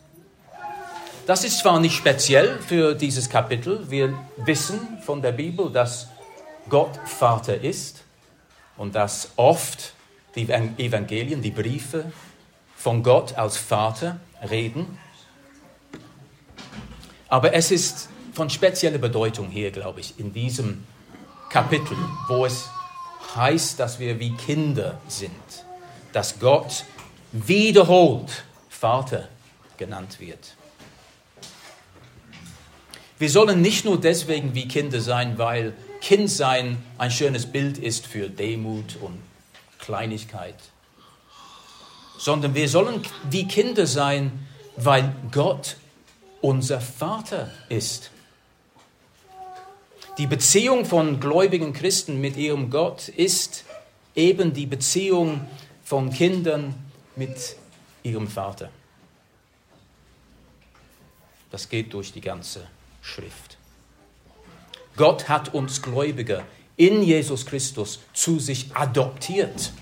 Das 1.27 1.43
ist 1.43 1.59
zwar 1.59 1.81
nicht 1.81 1.97
speziell 1.97 2.59
für 2.61 2.95
dieses 2.95 3.29
Kapitel, 3.29 3.91
wir 3.91 4.17
wissen 4.37 4.99
von 5.05 5.23
der 5.23 5.33
Bibel, 5.33 5.71
dass 5.71 6.09
Gott 6.69 6.99
Vater 7.05 7.61
ist 7.61 8.05
und 8.77 8.95
dass 8.95 9.31
oft 9.37 9.95
die 10.37 10.49
Evangelien, 10.49 11.43
die 11.43 11.51
Briefe 11.51 12.13
von 12.77 13.03
Gott 13.03 13.37
als 13.37 13.57
Vater 13.57 14.21
reden. 14.49 14.99
Aber 17.29 17.55
es 17.55 17.73
ist 17.73 18.09
von 18.37 18.51
spezieller 18.51 18.99
Bedeutung 18.99 19.49
hier, 19.49 19.71
glaube 19.71 20.01
ich, 20.01 20.21
in 20.21 20.31
diesem 20.31 20.85
Kapitel, 21.49 21.97
wo 22.29 22.45
es 22.45 22.69
heißt, 23.35 23.81
dass 23.81 23.99
wir 23.99 24.21
wie 24.21 24.35
Kinder 24.35 25.01
sind, 25.09 25.31
dass 26.13 26.39
Gott 26.39 26.85
wiederholt 27.33 28.45
Vater 28.69 29.31
genannt 29.79 30.21
wird. 30.21 30.55
Wir 33.19 33.31
sollen 33.31 33.63
nicht 33.63 33.87
nur 33.87 33.99
deswegen 33.99 34.55
wie 34.55 34.69
Kinder 34.69 35.01
sein, 35.01 35.39
weil 35.39 35.73
Kindsein 36.03 36.77
ein 36.99 37.11
schönes 37.11 37.47
Bild 37.47 37.79
ist 37.79 38.07
für 38.07 38.29
Demut 38.29 38.97
und 39.01 39.19
Kleinigkeit, 39.79 40.59
sondern 42.19 42.55
wir 42.55 42.69
sollen 42.69 43.01
wie 43.31 43.49
Kinder 43.49 43.87
sein, 43.87 44.47
weil 44.77 45.11
Gott 45.33 45.79
unser 46.43 46.83
Vater 46.83 47.51
ist. 47.71 48.11
Die 50.19 50.27
Beziehung 50.27 50.87
von 50.87 51.21
gläubigen 51.21 51.75
Christen 51.75 52.23
mit 52.23 52.39
ihrem 52.39 52.71
Gott 52.71 53.09
ist 53.09 53.65
eben 54.15 54.55
die 54.55 54.65
Beziehung 54.65 55.47
von 55.85 56.11
Kindern 56.11 56.75
mit 57.17 57.57
ihrem 58.03 58.27
Vater. 58.27 58.71
Das 61.51 61.69
geht 61.69 61.93
durch 61.93 62.13
die 62.13 62.23
ganze 62.23 62.67
Schrift. 63.03 63.59
Gott 64.97 65.29
hat 65.29 65.53
uns 65.53 65.83
Gläubige 65.83 66.45
in 66.77 67.03
Jesus 67.03 67.45
Christus 67.45 68.01
zu 68.15 68.39
sich 68.39 68.75
adoptiert. 68.75 69.75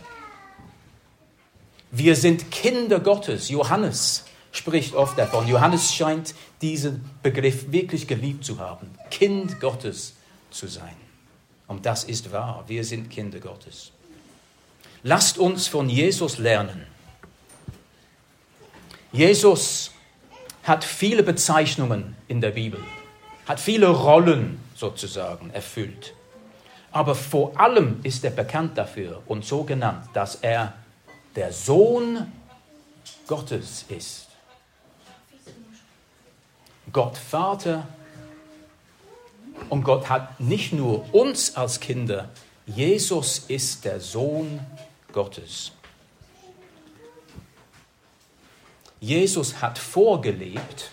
Wir 1.93 2.17
sind 2.17 2.51
Kinder 2.51 2.99
Gottes. 2.99 3.51
Johannes 3.51 4.25
spricht 4.51 4.97
oft 4.97 5.17
davon. 5.17 5.47
Johannes 5.47 5.95
scheint 5.95 6.35
diesen 6.61 7.09
Begriff 7.23 7.71
wirklich 7.71 8.09
geliebt 8.09 8.45
zu 8.45 8.59
haben. 8.59 8.91
Kind 9.11 9.61
Gottes 9.61 10.15
zu 10.55 10.69
sein. 10.69 10.97
Und 11.67 11.87
das 11.87 12.05
ist 12.05 12.33
wahr. 12.33 12.65
Wir 12.67 12.85
sind 12.85 13.11
Kinder 13.11 13.41
Gottes. 13.41 13.91
Lasst 15.03 15.39
uns 15.39 15.67
von 15.67 15.89
Jesus 15.89 16.39
lernen. 16.39 16.87
Jesus 19.13 19.91
hat 20.63 20.83
viele 20.83 21.23
Bezeichnungen 21.23 22.17
in 22.27 22.41
der 22.41 22.51
Bibel, 22.51 22.81
hat 23.47 23.61
viele 23.61 23.89
Rollen 23.89 24.61
sozusagen 24.75 25.51
erfüllt. 25.51 26.15
Aber 26.91 27.15
vor 27.15 27.59
allem 27.59 28.01
ist 28.03 28.25
er 28.25 28.31
bekannt 28.31 28.79
dafür 28.79 29.23
und 29.27 29.45
so 29.45 29.65
genannt, 29.65 30.09
dass 30.15 30.37
er 30.37 30.75
der 31.37 31.53
Sohn 31.53 32.33
Gottes 33.27 33.85
ist. 33.89 34.29
Gott 36.93 37.17
Vater 37.17 37.87
und 39.69 39.83
Gott 39.85 40.09
hat 40.09 40.41
nicht 40.41 40.73
nur 40.73 41.13
uns 41.15 41.57
als 41.57 41.81
Kinder, 41.81 42.29
Jesus 42.67 43.41
ist 43.49 43.85
der 43.85 44.01
Sohn 44.01 44.61
Gottes. 45.13 45.73
Jesus 49.01 49.61
hat 49.61 49.79
vorgelebt, 49.79 50.91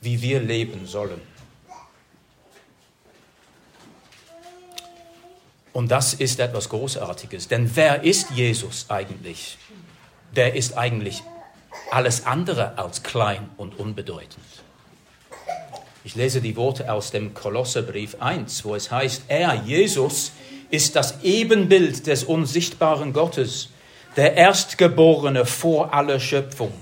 wie 0.00 0.20
wir 0.22 0.40
leben 0.40 0.86
sollen. 0.86 1.20
Und 5.72 5.90
das 5.90 6.14
ist 6.14 6.40
etwas 6.40 6.68
Großartiges. 6.68 7.46
Denn 7.46 7.70
wer 7.76 8.02
ist 8.02 8.30
Jesus 8.30 8.86
eigentlich? 8.88 9.56
Der 10.34 10.54
ist 10.54 10.76
eigentlich 10.76 11.22
alles 11.92 12.26
andere 12.26 12.76
als 12.76 13.02
klein 13.02 13.48
und 13.56 13.78
unbedeutend. 13.78 14.44
Ich 16.02 16.14
lese 16.14 16.40
die 16.40 16.56
Worte 16.56 16.90
aus 16.90 17.10
dem 17.10 17.34
Kolosserbrief 17.34 18.16
1, 18.20 18.64
wo 18.64 18.74
es 18.74 18.90
heißt, 18.90 19.24
er, 19.28 19.52
Jesus, 19.66 20.32
ist 20.70 20.96
das 20.96 21.22
Ebenbild 21.22 22.06
des 22.06 22.24
unsichtbaren 22.24 23.12
Gottes, 23.12 23.68
der 24.16 24.34
Erstgeborene 24.34 25.44
vor 25.44 25.92
aller 25.92 26.18
Schöpfung. 26.18 26.72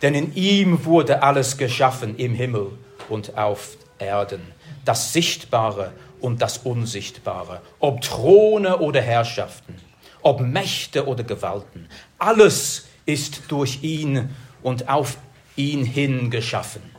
Denn 0.00 0.14
in 0.14 0.34
ihm 0.34 0.86
wurde 0.86 1.22
alles 1.22 1.58
geschaffen 1.58 2.16
im 2.16 2.34
Himmel 2.34 2.70
und 3.10 3.36
auf 3.36 3.76
Erden, 3.98 4.40
das 4.86 5.12
Sichtbare 5.12 5.92
und 6.20 6.40
das 6.40 6.56
Unsichtbare, 6.58 7.60
ob 7.80 8.00
Throne 8.00 8.78
oder 8.78 9.02
Herrschaften, 9.02 9.74
ob 10.22 10.40
Mächte 10.40 11.06
oder 11.06 11.22
Gewalten. 11.22 11.86
Alles 12.18 12.86
ist 13.04 13.42
durch 13.48 13.82
ihn 13.82 14.30
und 14.62 14.88
auf 14.88 15.18
ihn 15.54 15.84
hin 15.84 16.30
geschaffen 16.30 16.97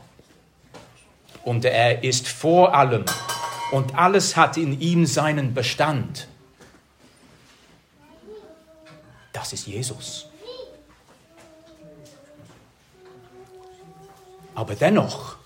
und 1.44 1.64
er 1.64 2.04
ist 2.04 2.28
vor 2.28 2.74
allem 2.74 3.04
und 3.70 3.94
alles 3.94 4.36
hat 4.36 4.56
in 4.56 4.80
ihm 4.80 5.06
seinen 5.06 5.54
Bestand. 5.54 6.26
Das 9.32 9.52
ist 9.52 9.66
Jesus. 9.66 10.26
Aber 14.54 14.74
dennoch, 14.74 15.36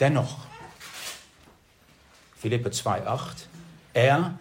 dennoch, 0.00 0.38
Philippe 2.36 2.70
2,8, 2.70 3.46
er 3.92 4.38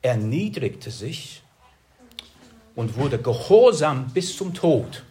erniedrigte 0.00 0.90
sich 0.90 1.42
und 2.74 2.96
wurde 2.96 3.18
gehorsam 3.18 4.08
bis 4.08 4.36
zum 4.36 4.54
Tod, 4.54 5.04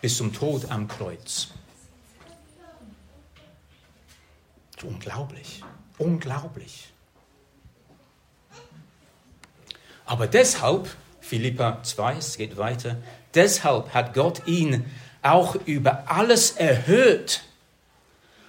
bis 0.00 0.16
zum 0.16 0.32
Tod 0.32 0.70
am 0.70 0.88
Kreuz. 0.88 1.48
Unglaublich, 4.82 5.62
unglaublich. 5.98 6.88
Aber 10.06 10.26
deshalb 10.26 10.88
Philippa 11.20 11.82
2, 11.82 12.16
es 12.16 12.38
geht 12.38 12.56
weiter. 12.56 12.96
Deshalb 13.34 13.92
hat 13.92 14.14
Gott 14.14 14.46
ihn 14.46 14.86
auch 15.20 15.56
über 15.66 16.04
alles 16.10 16.52
erhöht 16.52 17.42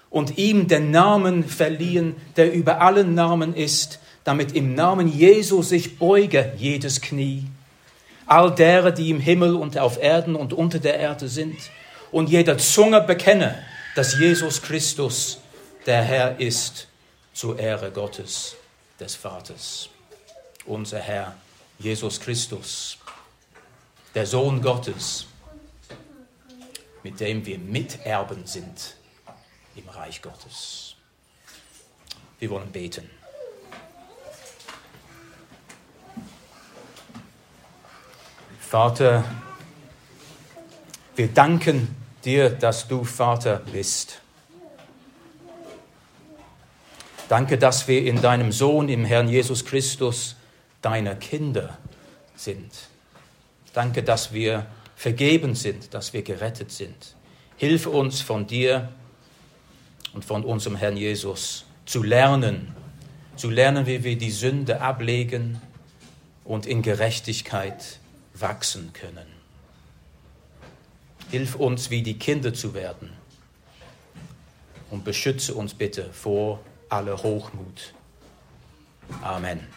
und 0.09 0.37
ihm 0.37 0.67
den 0.67 0.91
Namen 0.91 1.43
verliehen, 1.43 2.15
der 2.37 2.53
über 2.53 2.81
allen 2.81 3.13
Namen 3.13 3.53
ist, 3.53 3.99
damit 4.23 4.53
im 4.53 4.75
Namen 4.75 5.07
Jesu 5.07 5.61
sich 5.61 5.97
beuge 5.97 6.53
jedes 6.57 7.01
Knie, 7.01 7.45
all 8.25 8.53
derer, 8.53 8.91
die 8.91 9.09
im 9.09 9.19
Himmel 9.19 9.55
und 9.55 9.77
auf 9.77 10.01
Erden 10.01 10.35
und 10.35 10.53
unter 10.53 10.79
der 10.79 10.97
Erde 10.97 11.27
sind, 11.27 11.57
und 12.11 12.29
jeder 12.29 12.57
Zunge 12.57 13.01
bekenne, 13.01 13.55
dass 13.95 14.17
Jesus 14.17 14.61
Christus 14.61 15.39
der 15.89 16.03
Herr 16.03 16.39
ist, 16.39 16.87
zur 17.33 17.57
Ehre 17.57 17.89
Gottes, 17.89 18.55
des 18.99 19.15
Vaters. 19.15 19.89
Unser 20.65 20.99
Herr 20.99 21.35
Jesus 21.79 22.19
Christus, 22.19 22.99
der 24.13 24.27
Sohn 24.27 24.61
Gottes, 24.61 25.25
mit 27.01 27.19
dem 27.19 27.43
wir 27.43 27.57
Miterben 27.57 28.45
sind 28.45 28.97
im 29.75 29.89
Reich 29.89 30.21
Gottes. 30.21 30.93
Wir 32.37 32.51
wollen 32.51 32.71
beten. 32.71 33.09
Vater, 38.59 39.23
wir 41.15 41.29
danken 41.29 41.95
dir, 42.23 42.51
dass 42.51 42.87
du 42.87 43.03
Vater 43.03 43.63
bist. 43.71 44.21
Danke, 47.29 47.59
dass 47.59 47.87
wir 47.87 48.03
in 48.05 48.23
deinem 48.23 48.51
Sohn, 48.51 48.89
im 48.89 49.05
Herrn 49.05 49.29
Jesus 49.29 49.63
Christus, 49.63 50.35
deine 50.81 51.15
Kinder 51.15 51.77
sind. 52.35 52.71
Danke, 53.71 54.01
dass 54.01 54.33
wir 54.33 54.65
vergeben 54.95 55.53
sind, 55.53 55.93
dass 55.93 56.11
wir 56.11 56.23
gerettet 56.23 56.71
sind. 56.71 57.15
Hilf 57.55 57.85
uns 57.85 58.21
von 58.21 58.47
dir 58.47 58.89
und 60.13 60.25
von 60.25 60.43
unserem 60.43 60.75
Herrn 60.75 60.97
Jesus 60.97 61.65
zu 61.85 62.01
lernen, 62.01 62.75
zu 63.35 63.51
lernen, 63.51 63.85
wie 63.85 64.03
wir 64.03 64.17
die 64.17 64.31
Sünde 64.31 64.81
ablegen 64.81 65.61
und 66.43 66.65
in 66.65 66.81
Gerechtigkeit 66.81 67.99
wachsen 68.33 68.91
können. 68.93 69.27
Hilf 71.29 71.53
uns, 71.53 71.91
wie 71.91 72.01
die 72.01 72.17
Kinder 72.17 72.55
zu 72.55 72.73
werden 72.73 73.11
und 74.89 75.03
beschütze 75.03 75.53
uns 75.53 75.75
bitte 75.75 76.11
vor 76.11 76.59
aller 76.89 77.17
Hochmut. 77.23 77.93
Amen. 79.23 79.67